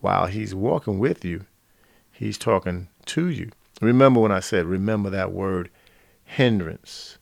while 0.00 0.26
he's 0.26 0.54
walking 0.54 0.98
with 0.98 1.24
you, 1.24 1.44
He's 2.18 2.38
talking 2.38 2.88
to 3.06 3.28
you. 3.28 3.50
Remember 3.82 4.20
when 4.20 4.32
I 4.32 4.40
said, 4.40 4.64
remember 4.64 5.10
that 5.10 5.32
word 5.32 5.68
hindrance. 6.24 7.18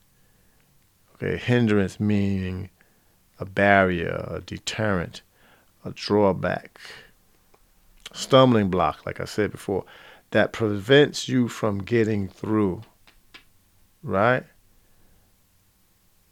Okay, 1.15 1.37
hindrance 1.37 1.99
meaning 1.99 2.69
a 3.37 3.45
barrier, 3.45 4.25
a 4.29 4.39
deterrent, 4.39 5.21
a 5.83 5.91
drawback, 5.91 6.79
stumbling 8.13 8.69
block, 8.69 9.05
like 9.05 9.19
I 9.19 9.25
said 9.25 9.51
before, 9.51 9.83
that 10.31 10.53
prevents 10.53 11.27
you 11.27 11.49
from 11.49 11.79
getting 11.79 12.29
through. 12.29 12.83
Right? 14.01 14.45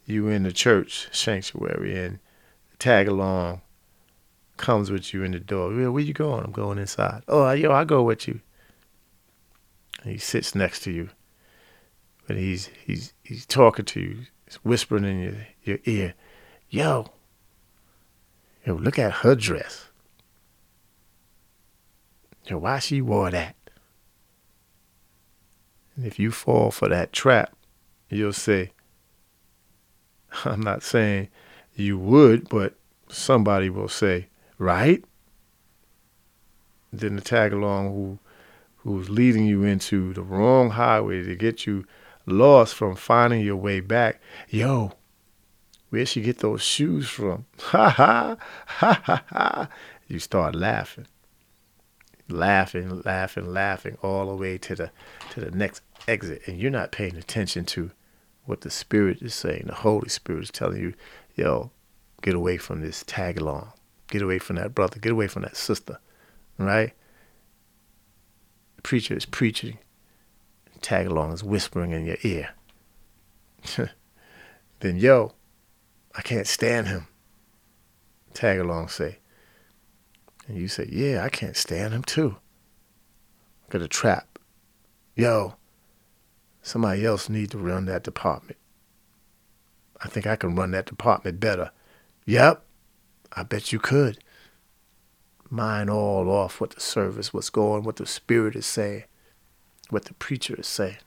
You 0.05 0.29
in 0.29 0.43
the 0.43 0.53
church 0.53 1.09
sanctuary 1.11 1.97
and 1.97 2.19
tag 2.79 3.09
along 3.09 3.59
comes 4.55 4.89
with 4.89 5.13
you 5.13 5.23
in 5.23 5.31
the 5.31 5.39
door. 5.39 5.69
Where 5.91 6.03
you 6.03 6.13
going? 6.13 6.45
I'm 6.45 6.51
going 6.51 6.77
inside. 6.77 7.23
Oh, 7.27 7.51
yo, 7.51 7.73
I 7.73 7.83
go 7.83 8.03
with 8.03 8.25
you 8.27 8.39
he 10.03 10.17
sits 10.17 10.55
next 10.55 10.81
to 10.81 10.91
you, 10.91 11.09
but 12.27 12.35
he's 12.37 12.69
he's 12.85 13.13
he's 13.23 13.45
talking 13.45 13.85
to 13.85 13.99
you, 13.99 14.17
he's 14.45 14.55
whispering 14.63 15.05
in 15.05 15.19
your, 15.21 15.47
your 15.63 15.79
ear, 15.85 16.13
"Yo, 16.69 17.11
yo, 18.65 18.73
look 18.75 18.97
at 18.97 19.13
her 19.13 19.35
dress. 19.35 19.89
Yo, 22.45 22.57
why 22.57 22.79
she 22.79 23.01
wore 23.01 23.31
that?" 23.31 23.55
And 25.95 26.05
if 26.05 26.19
you 26.19 26.31
fall 26.31 26.71
for 26.71 26.89
that 26.89 27.13
trap, 27.13 27.55
you'll 28.09 28.33
say, 28.33 28.71
"I'm 30.43 30.61
not 30.61 30.83
saying 30.83 31.29
you 31.75 31.97
would, 31.97 32.49
but 32.49 32.75
somebody 33.09 33.69
will 33.69 33.87
say, 33.87 34.27
right?" 34.57 35.03
Then 36.91 37.15
the 37.15 37.21
tag 37.21 37.53
along 37.53 37.87
who 37.87 38.19
who's 38.83 39.09
leading 39.09 39.45
you 39.45 39.63
into 39.63 40.13
the 40.13 40.21
wrong 40.21 40.71
highway 40.71 41.23
to 41.23 41.35
get 41.35 41.65
you 41.65 41.85
lost 42.25 42.75
from 42.75 42.95
finding 42.95 43.41
your 43.41 43.55
way 43.55 43.79
back. 43.79 44.21
Yo, 44.49 44.93
Where'd 45.93 46.07
she 46.07 46.21
get 46.21 46.39
those 46.39 46.63
shoes 46.63 47.07
from? 47.07 47.45
Ha 47.59 47.87
ha, 47.87 48.35
ha 48.65 49.01
ha 49.05 49.23
ha. 49.27 49.69
You 50.07 50.17
start 50.17 50.55
laughing. 50.55 51.05
Laughing, 52.27 53.03
laughing, 53.05 53.53
laughing 53.53 53.99
all 54.01 54.25
the 54.25 54.35
way 54.35 54.57
to 54.57 54.73
the 54.73 54.89
to 55.29 55.39
the 55.39 55.51
next 55.51 55.83
exit. 56.07 56.41
And 56.47 56.57
you're 56.57 56.71
not 56.71 56.91
paying 56.91 57.15
attention 57.15 57.65
to 57.65 57.91
what 58.45 58.61
the 58.61 58.71
Spirit 58.71 59.21
is 59.21 59.35
saying. 59.35 59.65
The 59.67 59.75
Holy 59.75 60.09
Spirit 60.09 60.45
is 60.45 60.49
telling 60.49 60.81
you, 60.81 60.95
yo, 61.35 61.69
get 62.23 62.33
away 62.33 62.57
from 62.57 62.81
this 62.81 63.03
tag 63.05 63.39
along. 63.39 63.71
Get 64.07 64.23
away 64.23 64.39
from 64.39 64.55
that 64.55 64.73
brother. 64.73 64.97
Get 64.99 65.11
away 65.11 65.27
from 65.27 65.43
that 65.43 65.55
sister. 65.55 65.99
Right? 66.57 66.93
Preacher 68.83 69.15
is 69.15 69.25
preaching. 69.25 69.79
Tag 70.81 71.07
along 71.07 71.31
is 71.31 71.43
whispering 71.43 71.91
in 71.91 72.05
your 72.05 72.17
ear. 72.23 72.49
then, 74.81 74.97
yo, 74.97 75.33
I 76.13 76.21
can't 76.21 76.45
stand 76.45 76.87
him. 76.87 77.07
Tag 78.33 78.59
along 78.59 78.89
say. 78.89 79.19
And 80.47 80.57
you 80.57 80.67
say, 80.67 80.87
yeah, 80.91 81.23
I 81.23 81.29
can't 81.29 81.55
stand 81.55 81.93
him 81.93 82.03
too. 82.03 82.35
Got 83.69 83.81
a 83.81 83.87
trap. 83.87 84.37
Yo, 85.15 85.55
somebody 86.61 87.05
else 87.05 87.29
need 87.29 87.51
to 87.51 87.57
run 87.57 87.85
that 87.85 88.03
department. 88.03 88.57
I 90.01 90.09
think 90.09 90.27
I 90.27 90.35
can 90.35 90.55
run 90.55 90.71
that 90.71 90.87
department 90.87 91.39
better. 91.39 91.71
Yep, 92.25 92.65
I 93.31 93.43
bet 93.43 93.71
you 93.71 93.79
could. 93.79 94.19
Mind 95.53 95.87
all 95.87 96.31
off 96.31 96.59
what 96.59 96.71
the 96.71 96.79
service, 96.79 97.31
what's 97.31 97.51
going, 97.51 97.83
what 97.83 97.97
the 97.97 98.07
spirit 98.07 98.55
is 98.55 98.65
saying, 98.65 99.03
what 99.91 100.05
the 100.05 100.15
preacher 100.15 100.55
is 100.59 100.65
saying. 100.65 100.97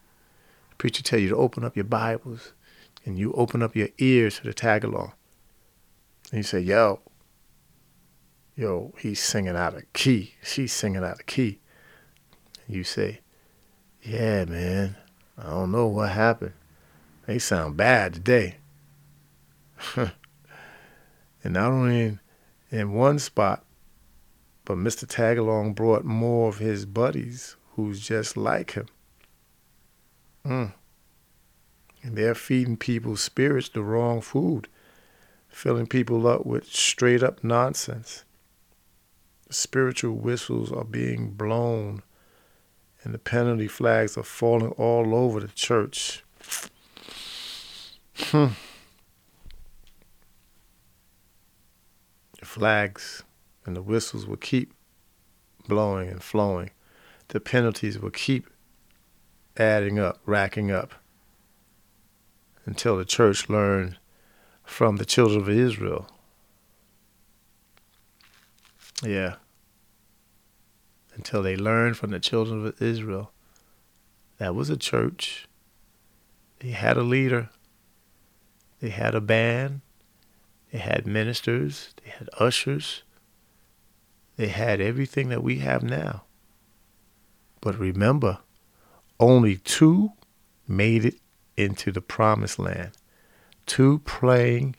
The 0.70 0.76
preacher 0.76 1.02
tell 1.02 1.18
you 1.18 1.30
to 1.30 1.36
open 1.36 1.64
up 1.64 1.74
your 1.74 1.84
Bibles, 1.84 2.52
and 3.04 3.18
you 3.18 3.32
open 3.32 3.60
up 3.60 3.74
your 3.74 3.88
ears 3.98 4.36
to 4.36 4.44
the 4.44 4.54
tag 4.54 4.84
along. 4.84 5.14
And 6.30 6.38
you 6.38 6.42
say, 6.44 6.60
yo, 6.60 7.00
yo, 8.54 8.94
he's 9.00 9.18
singing 9.18 9.56
out 9.56 9.74
of 9.74 9.92
key. 9.92 10.34
She's 10.44 10.72
singing 10.72 11.02
out 11.02 11.18
of 11.18 11.26
key. 11.26 11.58
And 12.68 12.76
you 12.76 12.84
say, 12.84 13.22
yeah, 14.00 14.44
man, 14.44 14.94
I 15.36 15.50
don't 15.50 15.72
know 15.72 15.88
what 15.88 16.10
happened. 16.10 16.52
They 17.26 17.40
sound 17.40 17.76
bad 17.76 18.14
today. 18.14 18.58
and 19.96 20.12
not 21.42 21.72
only 21.72 22.00
in, 22.00 22.20
in 22.70 22.92
one 22.92 23.18
spot, 23.18 23.64
but 24.66 24.76
Mr. 24.76 25.06
Tagalong 25.06 25.74
brought 25.74 26.04
more 26.04 26.48
of 26.48 26.58
his 26.58 26.84
buddies 26.84 27.54
who's 27.76 28.00
just 28.00 28.36
like 28.36 28.72
him. 28.72 28.88
Mm. 30.44 30.72
And 32.02 32.16
they're 32.16 32.34
feeding 32.34 32.76
people's 32.76 33.20
spirits 33.20 33.68
the 33.68 33.82
wrong 33.82 34.20
food, 34.20 34.68
filling 35.48 35.86
people 35.86 36.26
up 36.26 36.44
with 36.44 36.66
straight 36.66 37.22
up 37.22 37.44
nonsense. 37.44 38.24
Spiritual 39.50 40.14
whistles 40.14 40.72
are 40.72 40.84
being 40.84 41.30
blown, 41.30 42.02
and 43.04 43.14
the 43.14 43.18
penalty 43.18 43.68
flags 43.68 44.18
are 44.18 44.24
falling 44.24 44.72
all 44.72 45.14
over 45.14 45.38
the 45.38 45.48
church. 45.48 46.24
Hmm. 48.16 48.48
The 52.40 52.44
flags 52.44 53.22
and 53.66 53.76
the 53.76 53.82
whistles 53.82 54.26
will 54.26 54.36
keep 54.36 54.72
blowing 55.68 56.08
and 56.08 56.22
flowing. 56.22 56.70
The 57.28 57.40
penalties 57.40 57.98
will 57.98 58.10
keep 58.10 58.48
adding 59.56 59.98
up, 59.98 60.20
racking 60.24 60.70
up 60.70 60.94
until 62.64 62.96
the 62.96 63.04
church 63.04 63.48
learned 63.48 63.98
from 64.64 64.96
the 64.96 65.04
children 65.04 65.40
of 65.40 65.48
Israel. 65.48 66.08
Yeah. 69.02 69.36
Until 71.14 71.42
they 71.42 71.56
learned 71.56 71.96
from 71.96 72.10
the 72.10 72.20
children 72.20 72.66
of 72.66 72.82
Israel. 72.82 73.32
That 74.38 74.54
was 74.54 74.68
a 74.68 74.76
church. 74.76 75.48
They 76.60 76.70
had 76.70 76.96
a 76.96 77.02
leader. 77.02 77.50
They 78.80 78.90
had 78.90 79.14
a 79.14 79.20
band. 79.20 79.80
They 80.72 80.78
had 80.78 81.06
ministers. 81.06 81.94
They 82.04 82.10
had 82.10 82.28
ushers. 82.38 83.02
They 84.36 84.48
had 84.48 84.80
everything 84.80 85.28
that 85.30 85.42
we 85.42 85.58
have 85.58 85.82
now. 85.82 86.24
But 87.60 87.78
remember, 87.78 88.38
only 89.18 89.56
two 89.56 90.12
made 90.68 91.04
it 91.04 91.16
into 91.56 91.90
the 91.90 92.00
promised 92.00 92.58
land. 92.58 92.92
Two 93.64 94.00
praying, 94.04 94.76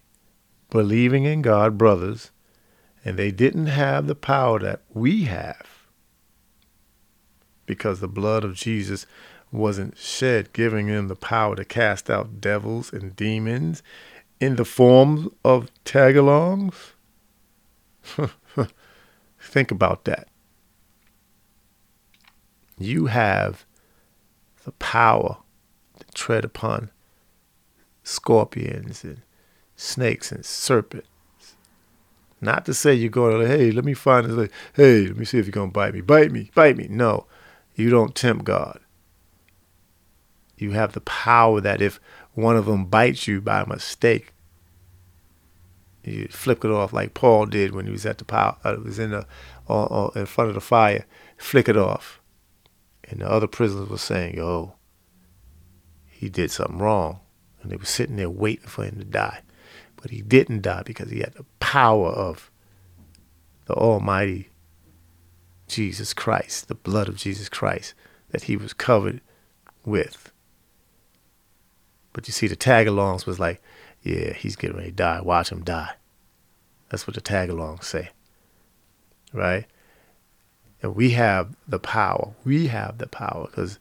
believing 0.70 1.26
in 1.26 1.42
God 1.42 1.78
brothers, 1.78 2.32
and 3.04 3.18
they 3.18 3.32
didn't 3.32 3.68
have 3.68 4.08
the 4.08 4.16
power 4.16 4.60
that 4.60 4.82
we 4.94 5.24
have 5.24 5.88
because 7.66 8.00
the 8.00 8.08
blood 8.08 8.44
of 8.44 8.56
Jesus 8.56 9.06
wasn't 9.52 9.98
shed, 9.98 10.52
giving 10.54 10.88
them 10.88 11.08
the 11.08 11.16
power 11.16 11.56
to 11.56 11.64
cast 11.64 12.10
out 12.10 12.42
devils 12.42 12.92
and 12.92 13.16
demons 13.16 13.84
in 14.40 14.56
the 14.56 14.66
form 14.66 15.32
of 15.46 15.70
tagalongs. 15.86 16.94
Think 19.48 19.72
about 19.72 20.04
that. 20.04 20.28
You 22.78 23.06
have 23.06 23.66
the 24.66 24.74
power 24.74 25.38
to 26.00 26.06
tread 26.14 26.44
upon 26.44 26.92
scorpions 28.04 29.04
and 29.06 29.22
snakes 29.78 30.32
and 30.34 30.46
serpents. 30.46 31.08
Not 32.42 32.66
to 32.66 32.74
say 32.74 32.94
you're 32.94 33.10
going 33.10 33.40
to, 33.40 33.48
hey, 33.48 33.72
let 33.72 33.86
me 33.86 33.94
find 33.94 34.28
this. 34.28 34.50
Hey, 34.74 35.08
let 35.08 35.18
me 35.18 35.26
see 35.26 35.40
if 35.40 35.46
you're 35.46 35.52
going 35.52 35.70
to 35.70 35.74
bite 35.74 35.94
me. 35.94 36.02
Bite 36.02 36.32
me. 36.32 36.52
Bite 36.54 36.78
me. 36.78 36.88
No, 36.90 37.26
you 37.74 37.90
don't 37.90 38.14
tempt 38.14 38.44
God. 38.44 38.80
You 40.58 40.72
have 40.72 40.92
the 40.92 41.02
power 41.02 41.62
that 41.62 41.82
if 41.82 42.02
one 42.34 42.58
of 42.58 42.66
them 42.66 42.86
bites 42.86 43.28
you 43.28 43.40
by 43.40 43.64
mistake, 43.66 44.34
you 46.08 46.28
flick 46.30 46.64
it 46.64 46.72
off 46.72 46.94
like 46.94 47.14
Paul 47.14 47.46
did 47.46 47.74
when 47.74 47.86
he 47.86 47.92
was 47.92 48.06
at 48.06 48.18
the 48.18 48.26
power, 48.26 48.58
uh, 48.64 48.76
was 48.84 49.00
in 49.00 49.12
the, 49.12 49.26
uh, 49.70 49.84
uh, 49.86 50.12
in 50.16 50.26
front 50.26 50.50
of 50.50 50.56
the 50.56 50.62
fire, 50.62 51.06
flick 51.38 51.68
it 51.68 51.78
off. 51.78 52.20
And 53.10 53.22
the 53.22 53.30
other 53.30 53.48
prisoners 53.48 53.90
were 53.90 53.98
saying, 53.98 54.36
yo, 54.36 54.76
he 56.06 56.30
did 56.30 56.52
something 56.52 56.80
wrong. 56.80 57.20
And 57.62 57.72
they 57.72 57.78
were 57.78 57.86
sitting 57.86 58.16
there 58.16 58.30
waiting 58.30 58.68
for 58.68 58.84
him 58.84 58.98
to 59.00 59.06
die. 59.06 59.42
But 59.96 60.12
he 60.12 60.22
didn't 60.22 60.62
die 60.62 60.84
because 60.86 61.10
he 61.10 61.20
had 61.20 61.34
the 61.34 61.46
power 61.60 62.10
of 62.10 62.52
the 63.66 63.74
Almighty 63.74 64.50
Jesus 65.68 66.14
Christ, 66.14 66.68
the 66.68 66.76
blood 66.76 67.08
of 67.08 67.18
Jesus 67.18 67.50
Christ 67.50 67.94
that 68.30 68.44
he 68.44 68.58
was 68.58 68.74
covered 68.74 69.22
with. 69.86 70.32
But 72.14 72.28
you 72.28 72.32
see, 72.34 72.48
the 72.48 72.56
tag-alongs 72.56 73.26
was 73.26 73.40
like, 73.40 73.62
yeah, 74.04 74.34
he's 74.34 74.56
getting 74.56 74.78
ready 74.78 74.90
to 74.90 74.96
die. 74.96 75.22
Watch 75.22 75.52
him 75.52 75.64
die. 75.64 75.92
That's 76.90 77.06
what 77.08 77.16
the 77.16 77.22
tag-alongs 77.22 77.84
say. 77.84 78.10
Right? 79.34 79.66
And 80.82 80.96
we 80.96 81.12
have 81.12 81.56
the 81.68 81.80
power. 81.80 82.34
We 82.46 82.68
have 82.68 82.98
the 82.98 83.08
power 83.08 83.48
because 83.48 83.80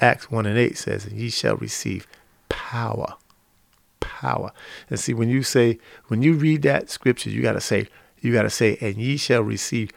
Acts 0.00 0.30
1 0.30 0.46
and 0.46 0.58
8 0.58 0.76
says, 0.76 1.06
and 1.06 1.18
ye 1.18 1.30
shall 1.30 1.56
receive 1.56 2.06
power. 2.48 3.14
Power. 4.00 4.52
And 4.90 4.98
see, 4.98 5.14
when 5.14 5.28
you 5.28 5.42
say, 5.42 5.78
when 6.08 6.22
you 6.22 6.34
read 6.34 6.62
that 6.62 6.90
scripture, 6.90 7.30
you 7.30 7.42
got 7.42 7.52
to 7.52 7.60
say, 7.60 7.86
you 8.20 8.32
got 8.32 8.42
to 8.42 8.50
say, 8.50 8.78
and 8.80 8.96
ye 8.96 9.16
shall 9.16 9.42
receive 9.42 9.90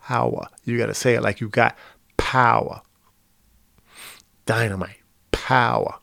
power. 0.00 0.48
You 0.64 0.78
got 0.78 0.86
to 0.86 0.94
say 0.94 1.14
it 1.14 1.22
like 1.22 1.40
you 1.40 1.48
got 1.48 1.76
power. 2.16 2.80
Dynamite. 4.46 4.96
Power. 5.32 5.98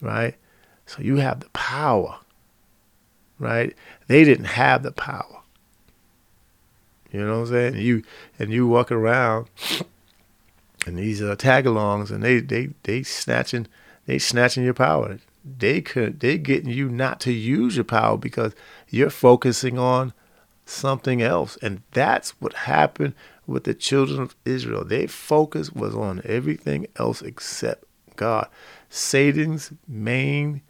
Right? 0.00 0.34
So 0.86 1.02
you 1.02 1.16
have 1.16 1.40
the 1.40 1.48
power. 1.50 2.18
Right? 3.38 3.74
They 4.06 4.24
didn't 4.24 4.46
have 4.46 4.82
the 4.82 4.92
power. 4.92 5.40
You 7.12 7.20
know 7.26 7.40
what 7.40 7.48
I'm 7.48 7.72
saying? 7.72 7.76
You 7.76 8.02
and 8.38 8.52
you 8.52 8.66
walk 8.66 8.92
around 8.92 9.48
and 10.86 10.98
these 10.98 11.20
uh, 11.22 11.36
tagalongs, 11.36 12.10
and 12.10 12.22
they 12.22 12.40
they 12.40 12.70
they 12.84 13.02
snatching 13.02 13.66
they 14.06 14.18
snatching 14.18 14.64
your 14.64 14.74
power. 14.74 15.18
They 15.44 15.80
could 15.80 16.20
they 16.20 16.38
getting 16.38 16.70
you 16.70 16.88
not 16.88 17.20
to 17.20 17.32
use 17.32 17.76
your 17.76 17.84
power 17.84 18.16
because 18.16 18.54
you're 18.88 19.10
focusing 19.10 19.78
on 19.78 20.12
something 20.64 21.20
else, 21.20 21.56
and 21.62 21.82
that's 21.92 22.30
what 22.40 22.52
happened 22.52 23.14
with 23.46 23.64
the 23.64 23.74
children 23.74 24.20
of 24.20 24.36
Israel. 24.44 24.84
Their 24.84 25.08
focus 25.08 25.72
was 25.72 25.94
on 25.94 26.22
everything 26.24 26.86
else 26.96 27.22
except 27.22 27.84
God. 28.14 28.48
Satan's 28.90 29.72
main 29.88 30.60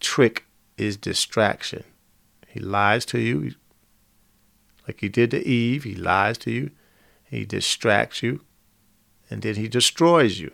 trick 0.00 0.46
is 0.76 0.96
distraction. 0.96 1.84
He 2.48 2.58
lies 2.58 3.04
to 3.06 3.20
you, 3.20 3.54
like 4.86 5.00
he 5.00 5.08
did 5.08 5.30
to 5.30 5.46
Eve. 5.46 5.84
He 5.84 5.94
lies 5.94 6.38
to 6.38 6.50
you. 6.50 6.70
He 7.30 7.44
distracts 7.44 8.22
you 8.22 8.40
and 9.30 9.42
then 9.42 9.56
he 9.56 9.68
destroys 9.68 10.38
you, 10.38 10.52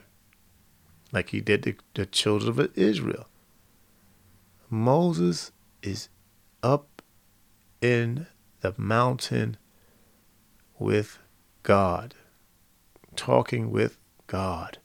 like 1.13 1.31
he 1.31 1.41
did 1.41 1.63
the, 1.63 1.77
the 1.95 2.07
children 2.07 2.59
of 2.59 2.79
Israel. 2.79 3.27
Moses 4.69 5.53
is 5.83 6.09
up 6.63 7.03
in 7.81 8.27
the 8.61 8.75
mountain 8.77 9.57
with 10.79 11.19
God, 11.63 12.15
talking 13.15 13.71
with 13.71 13.97
God. 14.27 14.79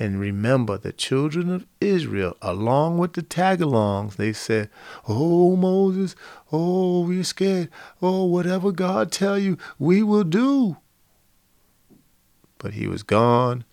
And 0.00 0.18
remember, 0.18 0.78
the 0.78 0.94
children 0.94 1.50
of 1.52 1.66
Israel, 1.78 2.34
along 2.40 2.96
with 2.96 3.12
the 3.12 3.22
tagalongs, 3.22 4.16
they 4.16 4.32
said, 4.32 4.70
Oh, 5.06 5.56
Moses, 5.56 6.16
oh, 6.50 7.02
we're 7.02 7.22
scared. 7.22 7.68
Oh, 8.00 8.24
whatever 8.24 8.72
God 8.72 9.12
tell 9.12 9.38
you, 9.38 9.58
we 9.78 10.02
will 10.02 10.24
do. 10.24 10.78
But 12.56 12.72
he 12.72 12.86
was 12.86 13.02
gone 13.02 13.64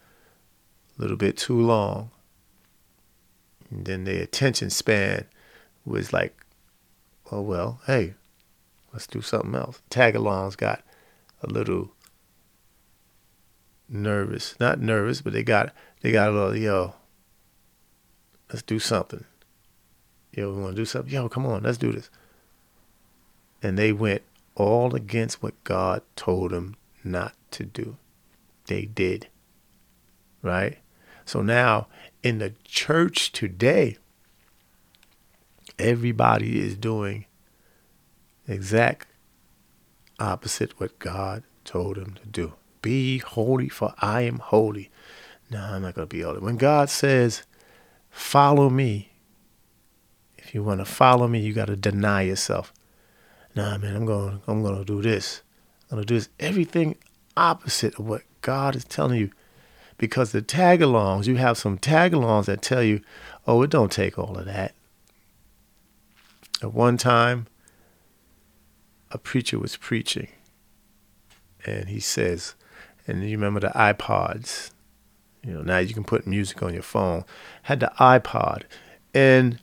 a 0.97 1.01
little 1.01 1.15
bit 1.15 1.37
too 1.37 1.61
long. 1.61 2.11
And 3.69 3.85
then 3.85 4.03
the 4.03 4.21
attention 4.21 4.69
span 4.69 5.23
was 5.85 6.11
like, 6.11 6.37
oh, 7.31 7.41
well, 7.41 7.79
hey, 7.87 8.15
let's 8.91 9.07
do 9.07 9.21
something 9.21 9.55
else. 9.55 9.81
Tagalongs 9.89 10.57
got 10.57 10.83
a 11.41 11.47
little 11.47 11.91
nervous. 13.89 14.55
Not 14.59 14.79
nervous, 14.79 15.21
but 15.21 15.33
they 15.33 15.43
got 15.43 15.73
they 16.01 16.11
got 16.11 16.29
a 16.29 16.31
little, 16.31 16.55
yo, 16.55 16.95
let's 18.49 18.61
do 18.61 18.79
something. 18.79 19.25
Yo, 20.31 20.53
we 20.53 20.61
want 20.61 20.75
to 20.75 20.81
do 20.81 20.85
something? 20.85 21.13
Yo, 21.13 21.27
come 21.29 21.45
on, 21.45 21.63
let's 21.63 21.77
do 21.77 21.91
this. 21.91 22.09
And 23.63 23.77
they 23.77 23.91
went 23.91 24.21
all 24.55 24.95
against 24.95 25.41
what 25.41 25.63
God 25.63 26.01
told 26.15 26.51
them 26.51 26.75
not 27.03 27.33
to 27.51 27.63
do. 27.63 27.97
They 28.67 28.85
did. 28.85 29.27
Right? 30.41 30.79
So 31.25 31.41
now 31.41 31.87
in 32.21 32.37
the 32.37 32.53
church 32.63 33.31
today, 33.31 33.97
everybody 35.79 36.59
is 36.59 36.77
doing 36.77 37.25
exact 38.47 39.07
opposite 40.19 40.79
what 40.79 40.99
God 40.99 41.43
told 41.65 41.97
them 41.97 42.15
to 42.21 42.27
do. 42.27 42.53
Be 42.81 43.19
holy, 43.19 43.69
for 43.69 43.93
I 43.99 44.21
am 44.21 44.39
holy. 44.39 44.89
No, 45.49 45.61
I'm 45.61 45.81
not 45.81 45.95
going 45.95 46.07
to 46.07 46.15
be 46.15 46.21
holy. 46.21 46.39
When 46.39 46.57
God 46.57 46.89
says, 46.89 47.43
follow 48.09 48.69
me, 48.69 49.11
if 50.37 50.53
you 50.53 50.63
want 50.63 50.79
to 50.79 50.85
follow 50.85 51.27
me, 51.27 51.39
you 51.39 51.53
got 51.53 51.67
to 51.67 51.75
deny 51.75 52.21
yourself. 52.21 52.73
Nah, 53.55 53.77
man, 53.77 53.95
I'm 53.95 54.05
going, 54.05 54.41
I'm 54.47 54.61
going 54.61 54.77
to 54.77 54.85
do 54.85 55.01
this. 55.01 55.41
I'm 55.89 55.97
going 55.97 56.05
to 56.05 56.07
do 56.07 56.15
this. 56.15 56.29
Everything 56.39 56.95
opposite 57.35 57.97
of 57.99 58.07
what 58.07 58.23
God 58.41 58.75
is 58.75 58.85
telling 58.85 59.19
you. 59.19 59.31
Because 59.97 60.31
the 60.31 60.41
tagalongs, 60.41 61.25
you 61.25 61.35
have 61.37 61.57
some 61.57 61.77
tagalongs 61.77 62.45
that 62.45 62.61
tell 62.61 62.83
you, 62.83 63.01
oh, 63.47 63.63
it 63.63 63.71
don't 63.71 63.91
take 63.91 64.19
all 64.19 64.37
of 64.37 64.45
that. 64.45 64.73
At 66.61 66.73
one 66.73 66.97
time, 66.97 67.47
a 69.11 69.17
preacher 69.17 69.57
was 69.57 69.77
preaching, 69.77 70.27
and 71.65 71.89
he 71.89 71.99
says, 71.99 72.55
and 73.07 73.23
you 73.23 73.37
remember 73.37 73.59
the 73.61 73.69
iPods. 73.69 74.71
You 75.43 75.53
know, 75.53 75.61
now 75.61 75.77
you 75.77 75.93
can 75.93 76.03
put 76.03 76.27
music 76.27 76.61
on 76.61 76.73
your 76.73 76.83
phone. 76.83 77.23
Had 77.63 77.79
the 77.79 77.91
iPod, 77.99 78.63
and 79.13 79.59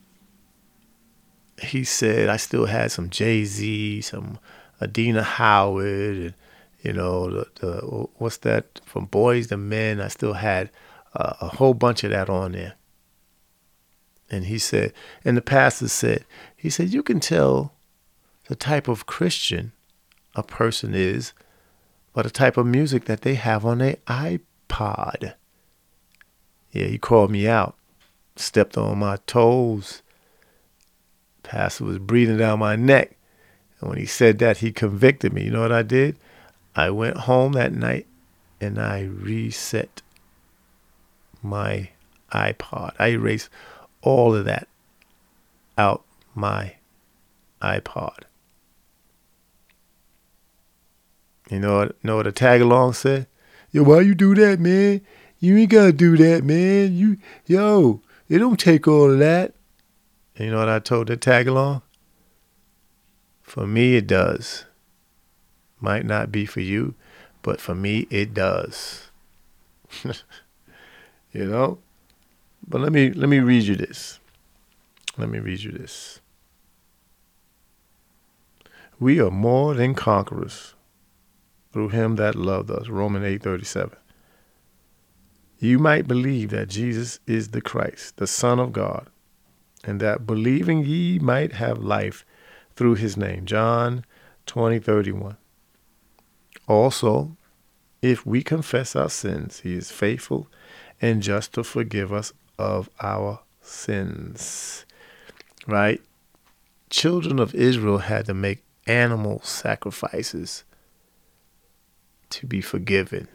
he 1.61 1.83
said 1.83 2.27
I 2.27 2.37
still 2.37 2.65
had 2.65 2.91
some 2.91 3.09
Jay 3.09 3.45
Z, 3.45 4.01
some 4.01 4.39
Adina 4.81 5.23
Howard, 5.23 6.17
and 6.17 6.33
you 6.81 6.93
know 6.93 7.29
the, 7.29 7.47
the 7.55 8.07
what's 8.17 8.37
that 8.37 8.81
from 8.85 9.07
Boyz 9.07 9.51
II 9.51 9.57
Men. 9.59 10.01
I 10.01 10.07
still 10.07 10.33
had 10.33 10.71
uh, 11.15 11.33
a 11.41 11.47
whole 11.49 11.73
bunch 11.73 12.03
of 12.03 12.11
that 12.11 12.29
on 12.29 12.53
there. 12.53 12.73
And 14.29 14.45
he 14.45 14.57
said, 14.57 14.91
and 15.23 15.37
the 15.37 15.41
pastor 15.41 15.87
said, 15.87 16.25
he 16.55 16.69
said 16.69 16.91
you 16.91 17.03
can 17.03 17.19
tell 17.19 17.73
the 18.47 18.55
type 18.55 18.87
of 18.87 19.05
Christian 19.05 19.71
a 20.35 20.43
person 20.43 20.93
is 20.95 21.33
by 22.15 22.21
the 22.21 22.29
type 22.29 22.55
of 22.55 22.65
music 22.65 23.05
that 23.05 23.21
they 23.21 23.35
have 23.35 23.65
on 23.65 23.79
their 23.79 23.97
iPod. 24.07 25.33
Yeah, 26.71 26.85
he 26.85 26.97
called 26.97 27.29
me 27.29 27.45
out, 27.45 27.75
stepped 28.37 28.77
on 28.77 28.99
my 28.99 29.17
toes. 29.27 30.01
Pastor 31.43 31.83
was 31.83 31.99
breathing 31.99 32.37
down 32.37 32.59
my 32.59 32.77
neck. 32.77 33.17
And 33.79 33.89
when 33.89 33.99
he 33.99 34.05
said 34.05 34.39
that, 34.39 34.59
he 34.59 34.71
convicted 34.71 35.33
me. 35.33 35.43
You 35.43 35.51
know 35.51 35.61
what 35.61 35.73
I 35.73 35.83
did? 35.83 36.17
I 36.73 36.89
went 36.89 37.17
home 37.17 37.51
that 37.51 37.73
night 37.73 38.07
and 38.61 38.79
I 38.79 39.01
reset 39.03 40.01
my 41.43 41.89
iPod. 42.31 42.93
I 42.97 43.09
erased 43.09 43.49
all 44.01 44.33
of 44.33 44.45
that 44.45 44.69
out 45.77 46.05
my 46.33 46.75
iPod. 47.61 48.19
You 51.49 51.59
know 51.59 51.77
what? 51.77 52.03
Know 52.03 52.17
what 52.17 52.27
a 52.27 52.31
tag 52.31 52.61
along 52.61 52.93
said? 52.93 53.27
Yo, 53.71 53.83
why 53.83 54.01
you 54.01 54.15
do 54.15 54.33
that, 54.35 54.59
man? 54.59 55.01
You 55.39 55.57
ain't 55.57 55.69
gotta 55.69 55.91
do 55.91 56.17
that, 56.17 56.43
man. 56.43 56.95
You, 56.95 57.17
yo, 57.45 58.01
it 58.29 58.39
don't 58.39 58.59
take 58.59 58.87
all 58.87 59.11
of 59.11 59.19
that. 59.19 59.53
And 60.35 60.45
you 60.45 60.51
know 60.51 60.59
what 60.59 60.69
I 60.69 60.79
told 60.79 61.07
the 61.07 61.17
tag 61.17 61.47
along? 61.47 61.81
For 63.41 63.67
me, 63.67 63.95
it 63.95 64.07
does. 64.07 64.65
Might 65.79 66.05
not 66.05 66.31
be 66.31 66.45
for 66.45 66.61
you, 66.61 66.95
but 67.41 67.61
for 67.61 67.75
me, 67.75 68.07
it 68.09 68.33
does. 68.33 69.09
you 70.03 71.45
know. 71.45 71.79
But 72.67 72.81
let 72.81 72.91
me 72.91 73.11
let 73.11 73.29
me 73.29 73.39
read 73.39 73.63
you 73.63 73.75
this. 73.75 74.19
Let 75.17 75.29
me 75.29 75.39
read 75.39 75.61
you 75.61 75.71
this. 75.71 76.19
We 78.99 79.19
are 79.19 79.29
more 79.29 79.73
than 79.73 79.93
conquerors 79.93 80.74
through 81.75 81.89
him 81.89 82.15
that 82.15 82.35
loved 82.35 82.71
us. 82.71 82.87
Romans 82.87 83.25
8:37. 83.25 83.97
You 85.59 85.77
might 85.77 86.07
believe 86.07 86.49
that 86.51 86.69
Jesus 86.69 87.19
is 87.27 87.49
the 87.49 87.59
Christ, 87.59 88.15
the 88.15 88.27
Son 88.27 88.61
of 88.61 88.71
God, 88.71 89.09
and 89.83 89.99
that 89.99 90.25
believing 90.25 90.85
ye 90.85 91.19
might 91.19 91.51
have 91.51 91.79
life 91.79 92.25
through 92.77 92.95
his 92.95 93.17
name. 93.17 93.45
John 93.45 94.05
20:31. 94.45 95.35
Also, 96.65 97.35
if 98.01 98.25
we 98.25 98.41
confess 98.41 98.95
our 98.95 99.09
sins, 99.09 99.59
he 99.59 99.73
is 99.73 99.91
faithful 99.91 100.47
and 101.01 101.21
just 101.21 101.51
to 101.55 101.63
forgive 101.65 102.13
us 102.13 102.31
of 102.57 102.89
our 103.01 103.41
sins. 103.59 104.85
Right? 105.67 106.01
Children 106.89 107.37
of 107.37 107.53
Israel 107.53 107.97
had 107.97 108.27
to 108.27 108.33
make 108.33 108.63
animal 108.87 109.41
sacrifices 109.43 110.63
to 112.35 112.45
be 112.45 112.61
forgiven. 112.61 113.27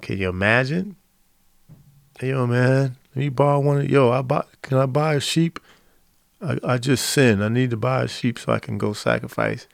Can 0.00 0.18
you 0.18 0.28
imagine? 0.28 0.96
Hey, 2.18 2.30
yo, 2.30 2.46
man, 2.46 2.96
let 3.14 3.16
me 3.16 3.28
borrow 3.28 3.60
one 3.60 3.80
of 3.80 3.90
yo. 3.90 4.10
I 4.10 4.22
buy. 4.22 4.44
Can 4.62 4.78
I 4.78 4.86
buy 4.86 5.14
a 5.14 5.20
sheep? 5.20 5.60
I, 6.40 6.58
I 6.64 6.78
just 6.78 7.04
sinned. 7.04 7.44
I 7.44 7.48
need 7.48 7.70
to 7.70 7.76
buy 7.76 8.04
a 8.04 8.08
sheep 8.08 8.38
so 8.38 8.52
I 8.52 8.58
can 8.58 8.78
go 8.78 8.92
sacrifice. 8.92 9.66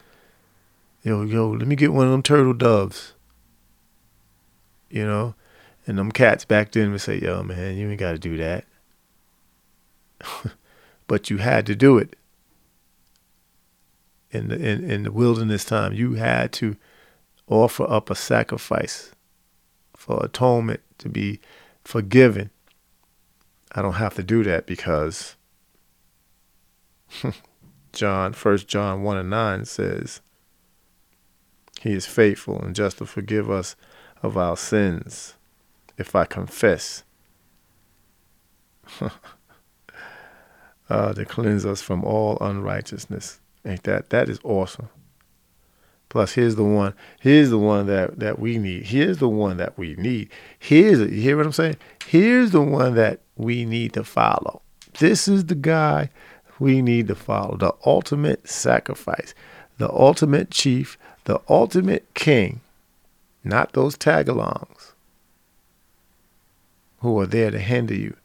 Yo, 1.03 1.23
yo, 1.23 1.51
let 1.51 1.69
me 1.69 1.77
get 1.77 1.93
one 1.93 2.07
of 2.07 2.13
them 2.13 2.23
turtle 2.23 2.55
doves. 2.55 3.15
You 4.91 5.05
know, 5.05 5.35
and 5.87 5.99
them 5.99 6.11
cats 6.11 6.45
back 6.45 6.73
then 6.73 6.91
would 6.93 7.01
say, 7.01 7.21
"Yo, 7.21 7.43
man, 7.43 7.77
you 7.77 7.91
ain't 7.91 8.01
got 8.01 8.13
to 8.13 8.19
do 8.19 8.37
that." 8.39 8.65
but 11.07 11.31
you 11.31 11.39
had 11.39 11.67
to 11.67 11.75
do 11.75 11.99
it 11.99 12.17
in 14.31 14.49
the 14.49 14.57
in, 14.57 14.91
in 14.91 15.03
the 15.05 15.13
wilderness 15.13 15.65
time. 15.65 15.93
You 15.93 16.15
had 16.15 16.53
to 16.55 16.77
offer 17.49 17.89
up 17.91 18.11
a 18.11 18.15
sacrifice 18.15 19.13
for 19.97 20.25
atonement 20.25 20.81
to 20.99 21.09
be 21.09 21.41
forgiven. 21.85 22.51
I 23.73 23.83
don't 23.83 23.95
have 23.95 24.15
to 24.15 24.23
do 24.23 24.45
that 24.45 24.67
because 24.67 25.37
John, 27.93 28.33
First 28.33 28.69
John 28.69 29.03
1 29.03 29.17
and 29.17 29.31
9 29.31 29.65
says, 29.65 30.21
He 31.81 31.93
is 31.93 32.07
faithful 32.07 32.61
and 32.61 32.75
just 32.75 32.99
to 32.99 33.07
forgive 33.07 33.51
us 33.51 33.77
of 34.23 34.37
our 34.37 34.57
sins 34.57 35.35
if 35.99 36.15
I 36.15 36.25
confess. 36.25 37.05
uh, 40.89 41.13
to 41.15 41.25
cleanse 41.25 41.65
us 41.65 41.81
from 41.83 42.05
all 42.05 42.39
unrighteousness. 42.41 43.41
Ain't 43.65 43.85
that 43.85 44.11
that 44.11 44.29
is 44.29 44.39
awesome. 44.45 44.89
Plus, 46.15 46.35
here's 46.35 46.55
the 46.55 46.63
one. 46.63 46.95
Here's 47.19 47.51
the 47.51 47.59
one 47.59 47.89
that 47.89 48.21
that 48.21 48.39
we 48.39 48.57
need. 48.57 48.85
Here's 48.85 49.19
the 49.19 49.29
one 49.29 49.57
that 49.57 49.77
we 49.77 49.97
need. 49.97 50.31
Here's 50.61 51.01
you 51.01 51.09
hear 51.09 51.37
what 51.37 51.45
I'm 51.45 51.51
saying? 51.51 51.77
Here's 52.07 52.53
the 52.53 52.61
one 52.61 52.95
that 52.95 53.19
we 53.35 53.65
need 53.65 53.95
to 53.95 54.05
follow. 54.05 54.63
This 55.01 55.27
is 55.27 55.47
the 55.47 55.57
guy 55.57 56.11
we 56.61 56.83
need 56.83 57.09
to 57.09 57.17
follow. 57.17 57.57
The 57.57 57.75
ultimate 57.85 58.49
sacrifice, 58.49 59.35
the 59.79 59.91
ultimate 59.91 60.53
chief, 60.53 60.97
the 61.25 61.41
ultimate 61.49 62.07
king. 62.15 62.61
Not 63.43 63.73
those 63.73 63.97
tagalongs 63.97 64.93
who 67.01 67.19
are 67.19 67.27
there 67.27 67.51
to 67.51 67.59
hinder 67.59 67.97
you, 67.97 68.17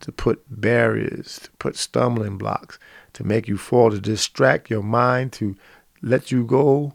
to 0.00 0.12
put 0.12 0.44
barriers, 0.50 1.40
to 1.44 1.50
put 1.52 1.76
stumbling 1.76 2.36
blocks, 2.36 2.78
to 3.14 3.24
make 3.24 3.48
you 3.48 3.56
fall, 3.56 3.90
to 3.90 3.98
distract 3.98 4.68
your 4.68 4.82
mind, 4.82 5.32
to 5.32 5.56
let 6.02 6.30
you 6.30 6.44
go 6.44 6.92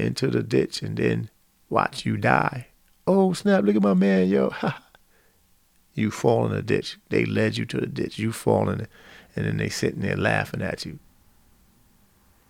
into 0.00 0.28
the 0.28 0.42
ditch 0.42 0.82
and 0.82 0.96
then 0.96 1.30
watch 1.68 2.04
you 2.04 2.16
die. 2.16 2.68
Oh, 3.06 3.32
snap, 3.32 3.64
look 3.64 3.76
at 3.76 3.82
my 3.82 3.94
man, 3.94 4.28
yo. 4.28 4.52
you 5.94 6.10
fall 6.10 6.46
in 6.46 6.52
the 6.52 6.62
ditch. 6.62 6.98
They 7.08 7.24
led 7.24 7.56
you 7.56 7.64
to 7.66 7.80
the 7.80 7.86
ditch. 7.86 8.18
You 8.18 8.32
fall 8.32 8.68
in 8.68 8.82
it, 8.82 8.90
and 9.36 9.46
then 9.46 9.56
they 9.56 9.68
sitting 9.68 10.00
there 10.00 10.16
laughing 10.16 10.62
at 10.62 10.84
you. 10.84 10.98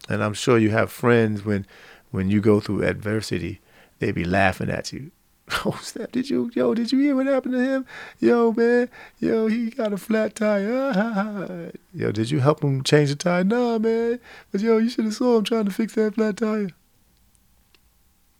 And 0.09 0.23
I'm 0.23 0.35
sure 0.35 0.59
you 0.59 0.71
have 0.71 0.91
friends 0.91 1.45
when 1.45 1.67
when 2.11 2.31
you 2.31 2.41
go 2.41 2.59
through 2.61 2.83
adversity, 2.83 3.61
they 4.01 4.11
be 4.11 4.25
laughing 4.25 4.71
at 4.71 4.93
you. 4.93 5.11
Oh 5.65 5.79
snap! 5.83 6.13
Did 6.13 6.31
you 6.31 6.51
yo? 6.55 6.75
Did 6.75 6.93
you 6.93 7.01
hear 7.01 7.17
what 7.17 7.27
happened 7.27 7.55
to 7.55 7.61
him? 7.61 7.87
Yo 8.21 8.53
man, 8.53 8.89
yo 9.19 9.49
he 9.49 9.71
got 9.71 9.93
a 9.93 9.97
flat 9.97 10.37
tire. 10.37 11.73
yo, 11.95 12.13
did 12.13 12.31
you 12.31 12.39
help 12.39 12.63
him 12.63 12.85
change 12.85 13.11
the 13.11 13.17
tire? 13.17 13.43
Nah 13.43 13.79
man, 13.79 14.21
but 14.53 14.61
yo, 14.61 14.79
you 14.79 14.89
should 14.89 15.07
have 15.07 15.15
saw 15.15 15.39
him 15.39 15.45
trying 15.45 15.65
to 15.65 15.73
fix 15.73 15.95
that 15.95 16.15
flat 16.15 16.37
tire. 16.37 16.71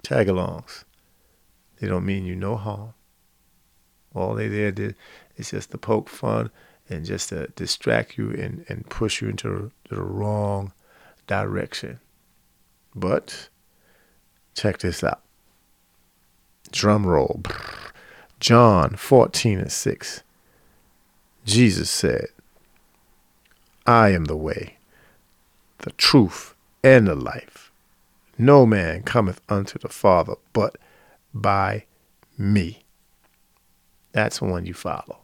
Tagalongs, 0.03 0.85
they 1.79 1.87
don't 1.87 2.07
mean 2.07 2.25
you 2.25 2.35
no 2.35 2.57
harm. 2.57 2.95
All 4.15 4.35
they 4.35 4.49
there 4.49 4.73
did 4.73 4.97
is 5.37 5.51
just 5.51 5.71
to 5.71 5.79
poke 5.79 6.09
fun 6.09 6.51
and 6.89 7.05
just 7.05 7.29
to 7.29 7.47
distract 7.55 8.19
you 8.19 8.31
and, 8.31 8.65
and 8.69 8.89
push 8.89 9.23
you 9.23 9.29
into 9.29 9.71
the 9.89 10.03
wrong 10.03 10.73
direction. 11.27 12.01
But 12.95 13.49
check 14.55 14.79
this 14.79 15.05
out. 15.05 15.23
Drum 16.73 17.07
roll. 17.07 17.43
John 18.41 18.97
14 18.97 19.61
and 19.61 19.73
6. 19.73 20.23
Jesus 21.45 21.91
said, 21.91 22.27
I 23.87 24.11
am 24.11 24.27
the 24.27 24.37
way, 24.37 24.77
the 25.79 25.91
truth, 25.93 26.55
and 26.83 27.07
the 27.07 27.15
life. 27.15 27.60
No 28.41 28.65
man 28.65 29.03
cometh 29.03 29.43
unto 29.51 29.79
the 29.79 29.91
Father 29.91 30.33
but 30.55 30.79
by 31.35 31.85
me. 32.39 32.85
That's 34.13 34.39
the 34.39 34.47
one 34.47 34.65
you 34.65 34.73
follow. 34.73 35.19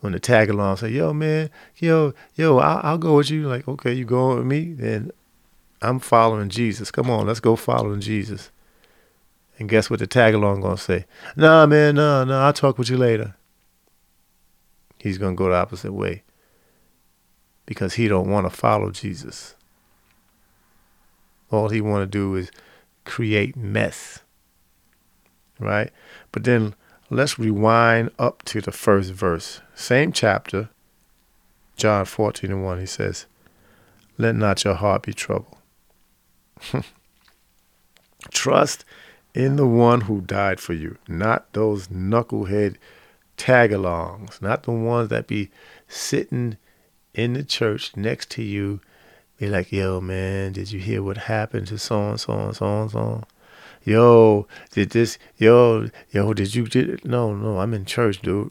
When 0.00 0.12
the 0.12 0.18
tag 0.18 0.50
along 0.50 0.78
say, 0.78 0.88
yo, 0.88 1.12
man, 1.12 1.50
yo, 1.76 2.14
yo, 2.34 2.58
I'll, 2.58 2.80
I'll 2.82 2.98
go 2.98 3.16
with 3.16 3.30
you. 3.30 3.46
Like, 3.46 3.68
okay, 3.68 3.92
you 3.92 4.04
going 4.04 4.38
with 4.38 4.46
me? 4.46 4.72
Then 4.72 5.12
I'm 5.80 6.00
following 6.00 6.48
Jesus. 6.48 6.90
Come 6.90 7.08
on, 7.10 7.28
let's 7.28 7.38
go 7.38 7.54
following 7.54 8.00
Jesus. 8.00 8.50
And 9.56 9.68
guess 9.68 9.88
what 9.88 10.00
the 10.00 10.06
tag 10.08 10.34
along 10.34 10.62
gonna 10.62 10.76
say? 10.76 11.06
Nah, 11.36 11.66
man, 11.66 11.94
nah, 11.94 12.24
nah, 12.24 12.46
I'll 12.46 12.52
talk 12.52 12.76
with 12.76 12.90
you 12.90 12.96
later. 12.96 13.36
He's 14.98 15.16
gonna 15.16 15.36
go 15.36 15.48
the 15.48 15.54
opposite 15.54 15.92
way. 15.92 16.24
Because 17.66 17.94
he 17.94 18.08
don't 18.08 18.28
want 18.28 18.50
to 18.50 18.56
follow 18.56 18.90
Jesus. 18.90 19.54
All 21.50 21.68
he 21.68 21.80
want 21.80 22.02
to 22.02 22.18
do 22.18 22.34
is 22.34 22.50
create 23.04 23.56
mess. 23.56 24.20
Right? 25.58 25.90
But 26.30 26.44
then 26.44 26.74
let's 27.10 27.38
rewind 27.38 28.10
up 28.18 28.42
to 28.44 28.60
the 28.60 28.72
first 28.72 29.12
verse. 29.12 29.60
Same 29.74 30.12
chapter, 30.12 30.68
John 31.76 32.04
14 32.04 32.50
and 32.50 32.64
1. 32.64 32.80
He 32.80 32.86
says, 32.86 33.26
Let 34.18 34.34
not 34.34 34.64
your 34.64 34.74
heart 34.74 35.02
be 35.02 35.14
troubled. 35.14 35.56
Trust 38.30 38.84
in 39.34 39.56
the 39.56 39.66
one 39.66 40.02
who 40.02 40.20
died 40.20 40.60
for 40.60 40.72
you, 40.72 40.98
not 41.06 41.52
those 41.52 41.88
knucklehead 41.88 42.76
tagalongs, 43.36 44.42
not 44.42 44.64
the 44.64 44.72
ones 44.72 45.08
that 45.08 45.26
be 45.26 45.50
sitting 45.86 46.56
in 47.14 47.34
the 47.34 47.44
church 47.44 47.96
next 47.96 48.30
to 48.30 48.42
you, 48.42 48.80
be 49.38 49.48
like, 49.48 49.70
yo, 49.72 50.00
man, 50.00 50.52
did 50.52 50.72
you 50.72 50.80
hear 50.80 51.02
what 51.02 51.16
happened 51.16 51.68
to 51.68 51.78
so 51.78 52.10
and 52.10 52.20
so 52.20 52.32
and 52.32 52.56
so 52.56 52.82
and 52.82 52.90
so? 52.90 53.24
Yo, 53.84 54.46
did 54.72 54.90
this, 54.90 55.18
yo, 55.36 55.88
yo, 56.10 56.34
did 56.34 56.54
you, 56.54 56.66
did, 56.66 57.04
no, 57.04 57.34
no, 57.34 57.60
I'm 57.60 57.72
in 57.72 57.84
church, 57.84 58.20
dude. 58.20 58.50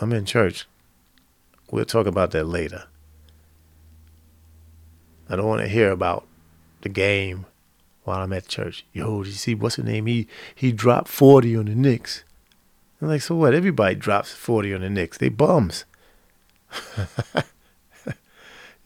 I'm 0.00 0.12
in 0.12 0.24
church. 0.24 0.66
We'll 1.70 1.84
talk 1.84 2.06
about 2.06 2.30
that 2.32 2.44
later. 2.44 2.84
I 5.28 5.36
don't 5.36 5.46
want 5.46 5.60
to 5.62 5.68
hear 5.68 5.90
about 5.90 6.26
the 6.80 6.88
game 6.88 7.46
while 8.04 8.20
I'm 8.20 8.32
at 8.32 8.48
church. 8.48 8.84
Yo, 8.92 9.22
did 9.22 9.30
you 9.30 9.36
see 9.36 9.54
what's 9.54 9.76
the 9.76 9.82
name? 9.82 10.06
He 10.06 10.26
he 10.54 10.72
dropped 10.72 11.08
40 11.08 11.56
on 11.56 11.64
the 11.66 11.74
Knicks. 11.74 12.24
I'm 13.00 13.08
like, 13.08 13.22
so 13.22 13.34
what? 13.34 13.54
Everybody 13.54 13.94
drops 13.94 14.32
40 14.32 14.74
on 14.74 14.80
the 14.82 14.90
Knicks. 14.90 15.18
They 15.18 15.28
bums. 15.28 15.84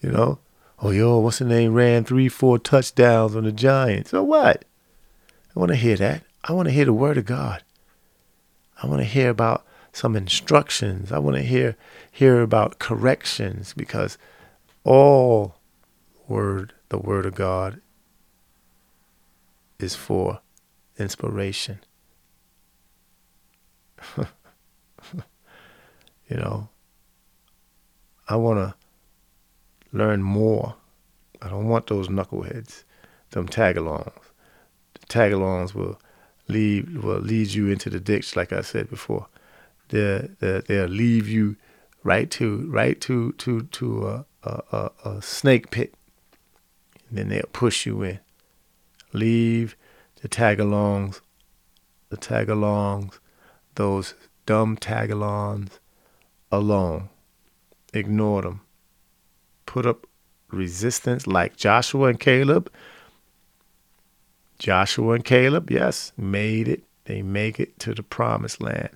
you 0.00 0.10
know? 0.10 0.38
Oh, 0.78 0.90
yo, 0.90 1.18
what's 1.18 1.38
the 1.38 1.44
name? 1.46 1.72
Ran 1.72 2.04
three, 2.04 2.28
four 2.28 2.58
touchdowns 2.58 3.34
on 3.34 3.44
the 3.44 3.52
Giants. 3.52 4.10
So 4.10 4.22
what? 4.22 4.64
I 5.54 5.58
want 5.58 5.70
to 5.70 5.76
hear 5.76 5.96
that. 5.96 6.22
I 6.44 6.52
want 6.52 6.68
to 6.68 6.72
hear 6.72 6.84
the 6.84 6.92
word 6.92 7.16
of 7.16 7.24
God. 7.24 7.62
I 8.82 8.86
want 8.86 9.00
to 9.00 9.06
hear 9.06 9.30
about 9.30 9.64
some 9.92 10.14
instructions. 10.14 11.10
I 11.10 11.18
want 11.18 11.36
to 11.36 11.42
hear 11.42 11.76
hear 12.12 12.42
about 12.42 12.78
corrections 12.78 13.72
because 13.74 14.18
all 14.84 15.56
word, 16.28 16.74
the 16.90 16.98
word 16.98 17.24
of 17.24 17.34
God 17.34 17.80
is 19.78 19.94
for 19.94 20.40
inspiration. 20.98 21.80
you 24.18 24.26
know, 26.30 26.68
I 28.28 28.36
want 28.36 28.58
to 28.58 28.74
learn 29.96 30.22
more. 30.22 30.76
I 31.42 31.48
don't 31.48 31.68
want 31.68 31.86
those 31.86 32.08
knuckleheads, 32.08 32.84
them 33.30 33.48
tagalongs. 33.48 34.12
The 34.94 35.06
tagalongs 35.06 35.74
will 35.74 36.00
lead 36.48 37.02
will 37.02 37.20
lead 37.20 37.52
you 37.52 37.68
into 37.68 37.90
the 37.90 38.00
ditch, 38.00 38.36
like 38.36 38.52
I 38.52 38.60
said 38.60 38.88
before. 38.88 39.26
They 39.88 40.28
they 40.40 40.60
they'll 40.60 40.86
leave 40.86 41.28
you 41.28 41.56
right 42.02 42.30
to 42.32 42.70
right 42.70 43.00
to 43.02 43.32
to 43.32 43.62
to 43.62 44.06
a, 44.08 44.24
a, 44.44 44.90
a, 45.04 45.22
snake 45.22 45.70
pit, 45.70 45.94
and 47.08 47.18
then 47.18 47.28
they'll 47.28 47.50
push 47.52 47.84
you 47.84 48.02
in. 48.02 48.20
Leave 49.12 49.76
the 50.22 50.28
tagalongs, 50.28 51.20
the 52.10 52.16
tagalongs, 52.16 53.18
those 53.74 54.14
dumb 54.46 54.76
tagalongs 54.76 55.78
alone. 56.52 57.08
Ignore 57.92 58.42
them. 58.42 58.60
Put 59.66 59.86
up 59.86 60.06
resistance 60.50 61.26
like 61.26 61.56
Joshua 61.56 62.08
and 62.08 62.20
Caleb. 62.20 62.70
Joshua 64.58 65.14
and 65.14 65.24
Caleb, 65.24 65.70
yes, 65.70 66.12
made 66.16 66.68
it. 66.68 66.84
They 67.04 67.22
make 67.22 67.60
it 67.60 67.78
to 67.80 67.94
the 67.94 68.02
promised 68.02 68.60
land. 68.60 68.90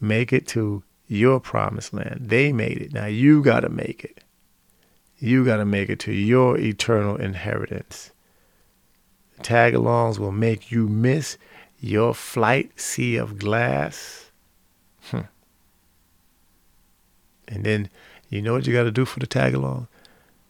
Make 0.00 0.32
it 0.32 0.46
to 0.48 0.82
your 1.06 1.40
promised 1.40 1.94
land. 1.94 2.26
They 2.28 2.52
made 2.52 2.78
it. 2.78 2.92
Now 2.92 3.06
you 3.06 3.42
got 3.42 3.60
to 3.60 3.68
make 3.68 4.04
it. 4.04 4.22
You 5.18 5.44
got 5.44 5.56
to 5.58 5.64
make 5.64 5.88
it 5.88 5.98
to 6.00 6.12
your 6.12 6.58
eternal 6.58 7.16
inheritance. 7.16 8.10
Tagalongs 9.40 10.18
will 10.18 10.32
make 10.32 10.70
you 10.70 10.88
miss 10.88 11.38
your 11.80 12.14
flight 12.14 12.78
sea 12.78 13.16
of 13.16 13.38
glass. 13.38 14.30
Hmm. 15.10 15.20
And 17.48 17.64
then 17.64 17.88
you 18.28 18.42
know 18.42 18.54
what 18.54 18.66
you 18.66 18.72
got 18.72 18.84
to 18.84 18.90
do 18.90 19.04
for 19.04 19.20
the 19.20 19.26
tagalong? 19.26 19.88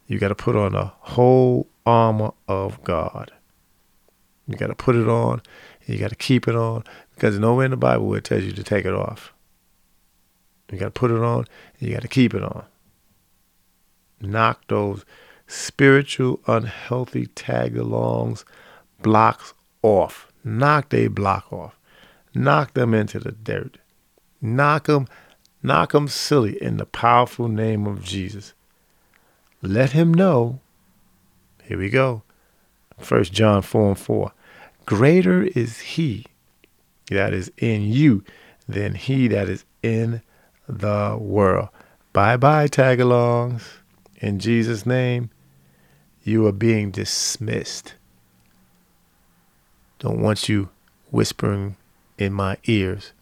You 0.07 0.19
got 0.19 0.29
to 0.29 0.35
put 0.35 0.57
on 0.57 0.73
the 0.73 0.85
whole 0.85 1.69
armor 1.85 2.33
of 2.49 2.83
God. 2.85 3.33
You 4.47 4.57
got 4.57 4.69
to 4.69 4.75
put 4.75 4.97
it 4.97 5.09
on. 5.09 5.43
you 5.87 5.99
got 5.99 6.11
to 6.11 6.17
keep 6.17 6.47
it 6.49 6.55
on 6.55 6.85
because 7.15 7.39
nowhere 7.39 7.65
in 7.65 7.73
the 7.73 7.77
Bible 7.77 8.07
where 8.07 8.19
it 8.19 8.25
tells 8.25 8.45
you 8.45 8.53
to 8.53 8.63
take 8.63 8.85
it 8.85 8.95
off. 8.95 9.33
You 10.71 10.79
got 10.79 10.87
to 10.87 10.91
put 10.91 11.11
it 11.11 11.21
on. 11.21 11.47
you 11.79 11.93
got 11.93 12.03
to 12.03 12.09
keep 12.09 12.35
it 12.35 12.43
on. 12.43 12.65
Knock 14.21 14.67
those 14.69 15.05
spiritual 15.47 16.41
unhealthy 16.47 17.27
tagalongs 17.27 18.45
blocks 19.01 19.55
off. 19.83 20.33
Knock 20.45 20.89
they 20.91 21.09
block 21.09 21.53
off. 21.53 21.79
Knock 22.35 22.75
them 22.75 22.95
into 22.95 23.19
the 23.19 23.33
dirt. 23.33 23.79
Knock 24.41 24.87
them, 24.87 25.09
knock 25.63 25.93
them 25.93 26.09
silly 26.09 26.61
in 26.63 26.77
the 26.77 26.87
powerful 26.87 27.49
name 27.49 27.87
of 27.87 28.05
Jesus. 28.05 28.55
Let 29.63 29.93
him 29.93 30.13
know. 30.13 30.61
Here 31.63 31.79
we 31.79 31.91
go. 31.91 32.23
First 32.99 33.33
John 33.33 33.63
4 33.63 33.89
and 33.89 33.99
4. 33.99 34.33
Greater 34.87 35.43
is 35.43 35.81
he 35.81 36.27
that 37.11 37.33
is 37.33 37.51
in 37.59 37.83
you 37.83 38.25
than 38.69 38.95
he 38.95 39.29
that 39.29 39.49
is 39.49 39.65
in 39.83 40.23
the 40.69 41.17
world. 41.21 41.69
Bye 42.13 42.37
bye, 42.37 42.69
tagalongs. 42.69 43.63
In 44.19 44.39
Jesus' 44.39 44.87
name, 44.87 45.31
you 46.23 46.47
are 46.47 46.53
being 46.53 46.91
dismissed. 46.91 47.95
Don't 49.99 50.21
want 50.21 50.49
you 50.49 50.71
whispering 51.11 51.77
in 52.19 52.33
my 52.33 52.57
ears. 52.65 53.13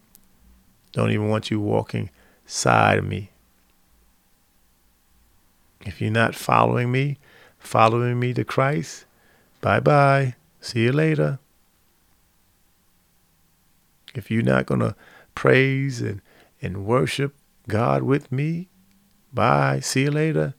Don't 0.93 1.11
even 1.11 1.28
want 1.28 1.51
you 1.51 1.61
walking 1.61 2.11
side 2.55 2.98
of 2.98 3.05
me. 3.05 3.30
If 5.84 6.00
you're 6.00 6.11
not 6.11 6.36
following 6.36 6.92
me, 6.92 7.18
following 7.59 8.20
me 8.20 8.32
to 8.34 8.44
Christ, 8.44 9.07
bye 9.61 9.80
bye. 9.80 10.36
See 10.61 10.84
you 10.84 10.92
later. 10.92 11.40
If 14.14 14.30
you're 14.30 14.42
not 14.42 14.66
going 14.66 14.80
to 14.80 14.94
praise 15.34 16.00
and, 16.00 16.22
and 16.62 16.86
worship 16.86 17.34
God 17.68 18.05
with 18.05 18.30
me, 18.30 18.68
bye. 19.32 19.80
See 19.80 20.02
you 20.02 20.12
later. 20.12 20.55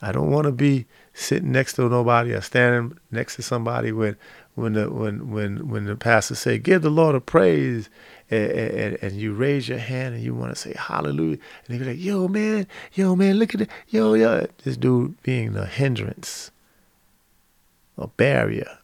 I 0.00 0.12
don't 0.12 0.30
want 0.30 0.44
to 0.44 0.52
be 0.52 0.86
sitting 1.12 1.50
next 1.50 1.74
to 1.74 1.88
nobody 1.88 2.32
or 2.32 2.40
standing 2.40 2.96
next 3.10 3.36
to 3.36 3.42
somebody 3.42 3.90
when 3.90 4.16
when 4.60 4.74
the 4.74 4.90
when 4.90 5.30
when 5.30 5.68
when 5.68 5.84
the 5.84 5.96
pastor 5.96 6.34
say 6.34 6.58
give 6.58 6.82
the 6.82 6.90
Lord 6.90 7.14
a 7.14 7.20
praise 7.20 7.88
and, 8.30 8.50
and, 8.50 8.98
and 9.02 9.12
you 9.12 9.32
raise 9.32 9.68
your 9.68 9.78
hand 9.78 10.14
and 10.14 10.22
you 10.22 10.34
want 10.34 10.50
to 10.50 10.56
say 10.56 10.74
hallelujah 10.74 11.38
and 11.66 11.68
they 11.68 11.78
be 11.78 11.84
like 11.84 12.00
yo 12.00 12.28
man 12.28 12.66
yo 12.92 13.16
man 13.16 13.38
look 13.38 13.54
at 13.54 13.62
it 13.62 13.70
yo 13.88 14.14
yo 14.14 14.46
this 14.64 14.76
dude 14.76 15.20
being 15.22 15.52
the 15.52 15.66
hindrance 15.66 16.50
a 17.98 18.06
barrier 18.06 18.78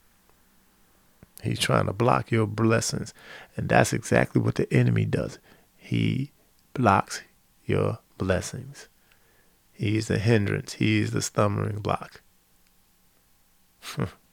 he's 1.42 1.60
trying 1.60 1.86
to 1.86 1.92
block 1.92 2.30
your 2.30 2.46
blessings 2.46 3.14
and 3.56 3.68
that's 3.68 3.92
exactly 3.92 4.40
what 4.40 4.56
the 4.56 4.72
enemy 4.72 5.04
does 5.04 5.38
he 5.76 6.30
blocks 6.74 7.22
your 7.64 7.98
blessings 8.18 8.88
He's 9.76 10.08
the 10.08 10.18
hindrance. 10.18 10.74
He's 10.74 11.10
the 11.10 11.20
stumbling 11.20 11.80
block. 11.80 12.22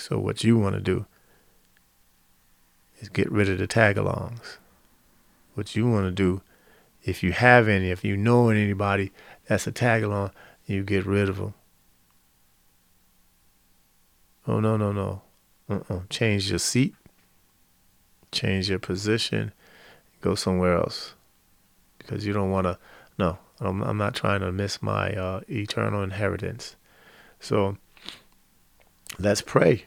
so 0.00 0.18
what 0.18 0.42
you 0.42 0.56
want 0.56 0.74
to 0.74 0.80
do 0.80 1.06
is 3.00 3.08
get 3.08 3.30
rid 3.30 3.48
of 3.48 3.58
the 3.58 3.68
tagalongs. 3.68 4.56
What 5.54 5.76
you 5.76 5.88
want 5.88 6.06
to 6.06 6.10
do, 6.10 6.42
if 7.02 7.22
you 7.22 7.32
have 7.32 7.68
any, 7.68 7.90
if 7.90 8.04
you 8.04 8.16
know 8.16 8.48
anybody 8.48 9.12
that's 9.46 9.66
a 9.66 9.72
tagalong, 9.72 10.32
you 10.64 10.82
get 10.82 11.04
rid 11.04 11.28
of 11.28 11.36
them. 11.36 11.54
Oh 14.46 14.60
no 14.60 14.76
no 14.76 14.90
no, 14.92 15.22
uh-uh. 15.68 16.00
change 16.08 16.50
your 16.50 16.58
seat, 16.58 16.94
change 18.32 18.70
your 18.70 18.78
position, 18.78 19.52
go 20.20 20.34
somewhere 20.34 20.76
else, 20.76 21.14
because 21.98 22.24
you 22.24 22.32
don't 22.32 22.50
want 22.50 22.66
to. 22.66 22.78
No, 23.18 23.38
I'm, 23.60 23.82
I'm 23.82 23.98
not 23.98 24.14
trying 24.14 24.40
to 24.40 24.50
miss 24.50 24.80
my 24.80 25.12
uh, 25.12 25.40
eternal 25.48 26.02
inheritance. 26.02 26.76
So 27.38 27.76
let's 29.18 29.42
pray. 29.42 29.84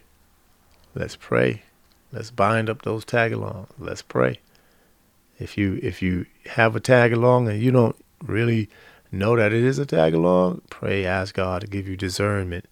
Let's 0.96 1.16
pray. 1.16 1.64
Let's 2.12 2.30
bind 2.30 2.70
up 2.70 2.84
those 2.84 3.06
tag 3.06 3.34
along. 3.34 3.68
Let's 3.80 4.04
pray. 4.04 4.39
If 5.39 5.58
you 5.58 5.80
if 5.82 6.02
you 6.02 6.28
have 6.52 6.76
a 6.76 6.80
tag 6.80 7.12
along 7.12 7.48
and 7.48 7.60
you 7.62 7.72
don't 7.72 7.96
really 8.22 8.70
know 9.12 9.36
that 9.36 9.52
it 9.52 9.64
is 9.64 9.80
a 9.80 9.86
tag 9.86 10.14
along, 10.14 10.62
pray, 10.70 11.06
ask 11.06 11.34
God 11.34 11.62
to 11.62 11.68
give 11.68 11.88
you 11.88 11.98
discernment. 11.98 12.66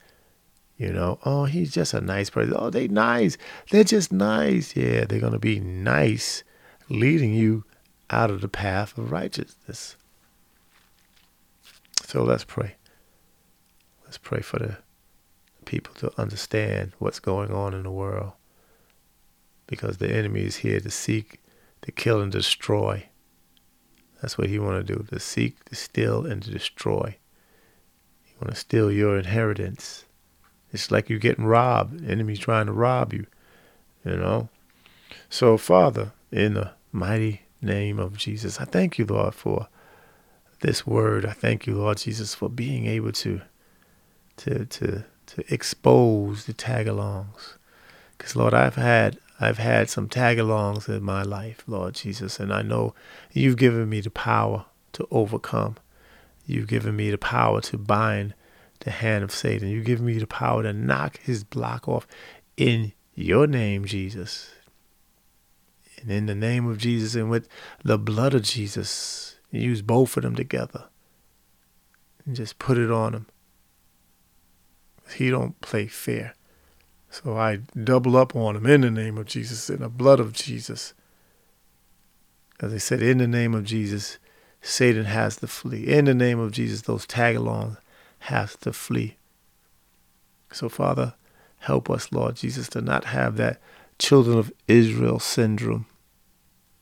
You 0.77 0.91
know, 0.93 1.19
oh, 1.25 1.45
he's 1.45 1.71
just 1.71 1.93
a 1.93 2.01
nice 2.01 2.29
person. 2.29 2.55
Oh, 2.55 2.69
they 2.69 2.87
nice. 2.87 3.37
They're 3.69 3.83
just 3.83 4.11
nice. 4.11 4.75
Yeah, 4.75 5.05
they're 5.05 5.19
gonna 5.19 5.39
be 5.39 5.59
nice, 5.59 6.43
leading 6.89 7.33
you 7.33 7.63
out 8.09 8.29
of 8.29 8.41
the 8.41 8.47
path 8.47 8.97
of 8.97 9.11
righteousness. 9.11 9.95
So 12.05 12.23
let's 12.23 12.43
pray. 12.43 12.75
Let's 14.03 14.17
pray 14.17 14.41
for 14.41 14.59
the 14.59 14.77
people 15.71 15.93
to 15.95 16.21
understand 16.21 16.91
what's 16.99 17.21
going 17.21 17.49
on 17.49 17.73
in 17.73 17.83
the 17.83 17.91
world. 17.91 18.33
Because 19.67 19.97
the 19.97 20.13
enemy 20.13 20.41
is 20.41 20.57
here 20.57 20.81
to 20.81 20.91
seek, 20.91 21.39
to 21.81 21.93
kill 21.93 22.19
and 22.19 22.29
destroy. 22.29 23.05
That's 24.21 24.37
what 24.37 24.49
he 24.49 24.59
want 24.59 24.85
to 24.85 24.93
do, 24.95 25.05
to 25.09 25.17
seek, 25.17 25.63
to 25.69 25.75
steal, 25.75 26.25
and 26.25 26.43
to 26.43 26.51
destroy. 26.51 27.15
He 28.25 28.33
want 28.41 28.53
to 28.53 28.59
steal 28.59 28.91
your 28.91 29.17
inheritance. 29.17 30.03
It's 30.73 30.91
like 30.91 31.09
you're 31.09 31.19
getting 31.19 31.45
robbed. 31.45 32.01
The 32.01 32.11
enemy's 32.11 32.39
trying 32.39 32.65
to 32.65 32.73
rob 32.73 33.13
you, 33.13 33.25
you 34.03 34.17
know. 34.17 34.49
So, 35.29 35.57
Father, 35.57 36.11
in 36.33 36.55
the 36.55 36.71
mighty 36.91 37.43
name 37.61 37.97
of 37.97 38.17
Jesus, 38.17 38.59
I 38.59 38.65
thank 38.65 38.97
you, 38.97 39.05
Lord, 39.05 39.33
for 39.33 39.69
this 40.59 40.85
word. 40.85 41.25
I 41.25 41.31
thank 41.31 41.65
you, 41.65 41.75
Lord 41.75 41.99
Jesus, 41.99 42.35
for 42.35 42.49
being 42.49 42.87
able 42.87 43.13
to 43.13 43.39
to 44.37 44.65
to 44.65 45.05
to 45.35 45.53
expose 45.53 46.45
the 46.45 46.53
tagalongs. 46.53 47.55
Because 48.17 48.35
Lord, 48.35 48.53
I've 48.53 48.75
had 48.75 49.17
I've 49.39 49.57
had 49.57 49.89
some 49.89 50.07
tagalongs 50.07 50.87
in 50.87 51.03
my 51.03 51.23
life, 51.23 51.63
Lord 51.65 51.95
Jesus, 51.95 52.39
and 52.39 52.53
I 52.53 52.61
know 52.61 52.93
you've 53.31 53.57
given 53.57 53.89
me 53.89 54.01
the 54.01 54.11
power 54.11 54.65
to 54.93 55.07
overcome. 55.09 55.77
You've 56.45 56.67
given 56.67 56.95
me 56.95 57.09
the 57.09 57.17
power 57.17 57.61
to 57.61 57.77
bind 57.77 58.35
the 58.81 58.91
hand 58.91 59.23
of 59.23 59.31
Satan. 59.31 59.69
You've 59.69 59.85
given 59.85 60.05
me 60.05 60.19
the 60.19 60.27
power 60.27 60.63
to 60.63 60.73
knock 60.73 61.19
his 61.21 61.43
block 61.43 61.87
off 61.87 62.05
in 62.57 62.93
your 63.15 63.47
name, 63.47 63.85
Jesus. 63.85 64.51
And 66.01 66.11
in 66.11 66.25
the 66.25 66.35
name 66.35 66.67
of 66.67 66.77
Jesus 66.77 67.15
and 67.15 67.29
with 67.29 67.47
the 67.83 67.97
blood 67.97 68.33
of 68.33 68.43
Jesus, 68.43 69.37
use 69.49 69.81
both 69.81 70.17
of 70.17 70.23
them 70.23 70.35
together 70.35 70.85
and 72.25 72.35
just 72.35 72.59
put 72.59 72.77
it 72.77 72.91
on 72.91 73.13
him. 73.13 73.27
He 75.13 75.29
don't 75.29 75.59
play 75.61 75.87
fair. 75.87 76.35
So 77.09 77.37
I 77.37 77.59
double 77.83 78.15
up 78.15 78.35
on 78.35 78.55
him 78.55 78.65
in 78.65 78.81
the 78.81 78.91
name 78.91 79.17
of 79.17 79.25
Jesus, 79.25 79.69
in 79.69 79.81
the 79.81 79.89
blood 79.89 80.19
of 80.19 80.33
Jesus. 80.33 80.93
As 82.59 82.73
I 82.73 82.77
said, 82.77 83.01
in 83.01 83.17
the 83.17 83.27
name 83.27 83.53
of 83.53 83.65
Jesus, 83.65 84.17
Satan 84.61 85.05
has 85.05 85.37
to 85.37 85.47
flee. 85.47 85.87
In 85.87 86.05
the 86.05 86.13
name 86.13 86.39
of 86.39 86.51
Jesus, 86.51 86.83
those 86.83 87.05
tagalongs 87.05 87.77
have 88.19 88.57
to 88.61 88.71
flee. 88.71 89.17
So, 90.51 90.69
Father, 90.69 91.15
help 91.59 91.89
us, 91.89 92.11
Lord 92.11 92.35
Jesus, 92.35 92.69
to 92.69 92.81
not 92.81 93.05
have 93.05 93.37
that 93.37 93.59
children 93.99 94.37
of 94.37 94.53
Israel 94.67 95.19
syndrome 95.19 95.85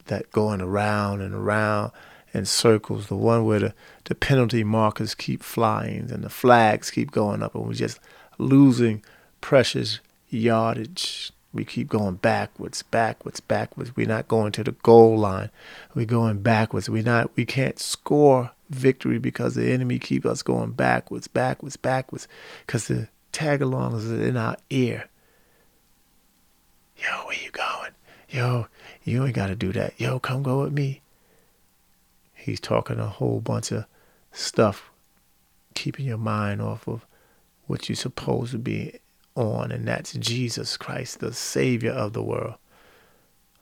that 0.05 0.31
going 0.31 0.61
around 0.61 1.21
and 1.21 1.33
around 1.33 1.91
in 2.33 2.45
circles, 2.45 3.07
the 3.07 3.15
one 3.15 3.45
where 3.45 3.59
the, 3.59 3.73
the 4.05 4.15
penalty 4.15 4.63
markers 4.63 5.15
keep 5.15 5.41
flying 5.41 6.11
and 6.11 6.23
the 6.23 6.29
flags 6.29 6.91
keep 6.91 7.11
going 7.11 7.41
up, 7.41 7.55
and 7.55 7.65
we're 7.65 7.73
just 7.73 7.99
losing 8.39 9.03
precious 9.41 9.99
yardage. 10.29 11.31
We 11.53 11.65
keep 11.65 11.87
going 11.87 12.15
backwards, 12.15 12.83
backwards, 12.83 13.39
backwards. 13.39 13.95
We're 13.95 14.07
not 14.07 14.27
going 14.27 14.51
to 14.53 14.63
the 14.63 14.71
goal 14.71 15.17
line. 15.17 15.49
We're 15.95 16.05
going 16.05 16.41
backwards. 16.41 16.89
We 16.89 17.01
not 17.01 17.35
we 17.35 17.45
can't 17.45 17.79
score 17.79 18.51
victory 18.69 19.17
because 19.19 19.55
the 19.55 19.71
enemy 19.71 19.99
keep 19.99 20.25
us 20.25 20.43
going 20.43 20.71
backwards, 20.71 21.27
backwards, 21.27 21.75
backwards. 21.75 22.27
Because 22.65 22.87
the 22.87 23.07
tag 23.31 23.61
along 23.61 23.95
is 23.95 24.11
in 24.11 24.37
our 24.37 24.57
ear. 24.69 25.09
Yo, 26.97 27.25
where 27.25 27.37
you 27.43 27.51
going? 27.51 27.91
Yo, 28.29 28.67
you 29.03 29.25
ain't 29.25 29.35
gotta 29.35 29.55
do 29.55 29.71
that. 29.73 29.99
Yo, 29.99 30.19
come 30.19 30.43
go 30.43 30.61
with 30.61 30.73
me. 30.73 31.01
He's 32.35 32.59
talking 32.59 32.99
a 32.99 33.07
whole 33.07 33.39
bunch 33.39 33.71
of 33.71 33.85
stuff, 34.31 34.91
keeping 35.73 36.05
your 36.05 36.17
mind 36.17 36.61
off 36.61 36.87
of 36.87 37.05
what 37.69 37.87
you're 37.87 37.95
supposed 37.95 38.51
to 38.51 38.57
be 38.57 38.99
on, 39.35 39.71
and 39.71 39.87
that's 39.87 40.13
Jesus 40.13 40.75
Christ, 40.75 41.19
the 41.19 41.31
Savior 41.31 41.91
of 41.91 42.13
the 42.13 42.23
world. 42.23 42.55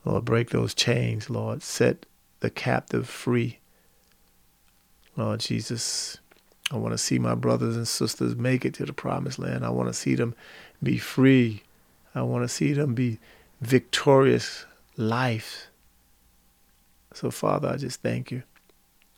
Lord, 0.06 0.24
break 0.24 0.52
those 0.52 0.74
chains, 0.74 1.30
Lord. 1.30 1.62
Set 1.62 2.06
the 2.40 2.50
captive 2.50 3.10
free. 3.10 3.60
Lord 5.18 5.42
Jesus, 5.42 6.20
I 6.72 6.78
want 6.78 6.94
to 6.94 6.98
see 6.98 7.20
my 7.20 7.36
brothers 7.36 7.76
and 7.76 7.86
sisters 7.86 8.38
make 8.38 8.64
it 8.64 8.74
to 8.76 8.86
the 8.86 8.94
promised 8.94 9.40
land. 9.40 9.66
I 9.66 9.72
want 9.72 9.90
to 9.90 9.94
see 9.94 10.16
them 10.16 10.36
be 10.82 10.98
free. 10.98 11.64
I 12.16 12.22
want 12.22 12.46
to 12.46 12.48
see 12.48 12.72
them 12.72 12.94
be 12.94 13.20
victorious 13.60 14.66
life. 14.96 15.68
So, 17.14 17.30
Father, 17.30 17.68
I 17.68 17.76
just 17.76 18.02
thank 18.02 18.32
you. 18.32 18.44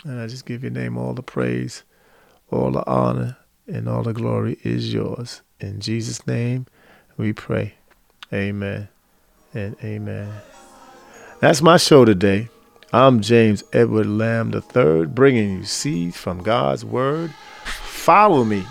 And 0.03 0.19
I 0.19 0.25
just 0.25 0.47
give 0.47 0.63
your 0.63 0.71
name 0.71 0.97
all 0.97 1.13
the 1.13 1.21
praise, 1.21 1.83
all 2.49 2.71
the 2.71 2.83
honor, 2.89 3.37
and 3.69 3.87
all 3.87 4.03
the 4.03 4.13
glory 4.13 4.57
is 4.63 4.93
yours. 4.93 5.41
In 5.59 5.79
Jesus' 5.79 6.25
name 6.25 6.65
we 7.17 7.33
pray. 7.33 7.75
Amen 8.33 8.89
and 9.53 9.75
amen. 9.83 10.31
That's 11.39 11.61
my 11.61 11.77
show 11.77 12.05
today. 12.05 12.49
I'm 12.91 13.21
James 13.21 13.63
Edward 13.71 14.07
Lamb 14.07 14.53
III, 14.53 15.05
bringing 15.05 15.59
you 15.59 15.63
seeds 15.63 16.17
from 16.17 16.41
God's 16.41 16.83
Word. 16.83 17.33
Follow 17.63 18.43
me. 18.43 18.63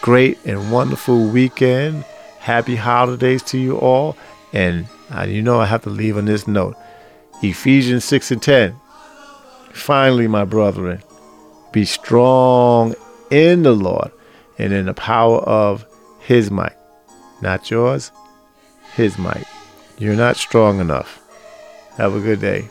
great 0.00 0.38
and 0.44 0.72
wonderful 0.72 1.28
weekend. 1.28 2.04
Happy 2.40 2.74
holidays 2.74 3.42
to 3.44 3.58
you 3.58 3.78
all. 3.78 4.16
And 4.52 4.86
uh, 5.10 5.24
you 5.24 5.42
know, 5.42 5.60
I 5.60 5.66
have 5.66 5.82
to 5.82 5.90
leave 5.90 6.16
on 6.16 6.26
this 6.26 6.46
note 6.46 6.76
Ephesians 7.42 8.04
6 8.04 8.32
and 8.32 8.42
10. 8.42 8.76
Finally, 9.72 10.28
my 10.28 10.44
brethren, 10.44 11.02
be 11.72 11.84
strong 11.84 12.94
in 13.30 13.62
the 13.62 13.72
Lord 13.72 14.10
and 14.58 14.72
in 14.72 14.86
the 14.86 14.94
power 14.94 15.38
of 15.38 15.86
his 16.20 16.50
might. 16.50 16.76
Not 17.40 17.70
yours, 17.70 18.12
his 18.94 19.18
might. 19.18 19.46
You're 19.98 20.14
not 20.14 20.36
strong 20.36 20.80
enough. 20.80 21.20
Have 21.96 22.14
a 22.14 22.20
good 22.20 22.40
day. 22.40 22.68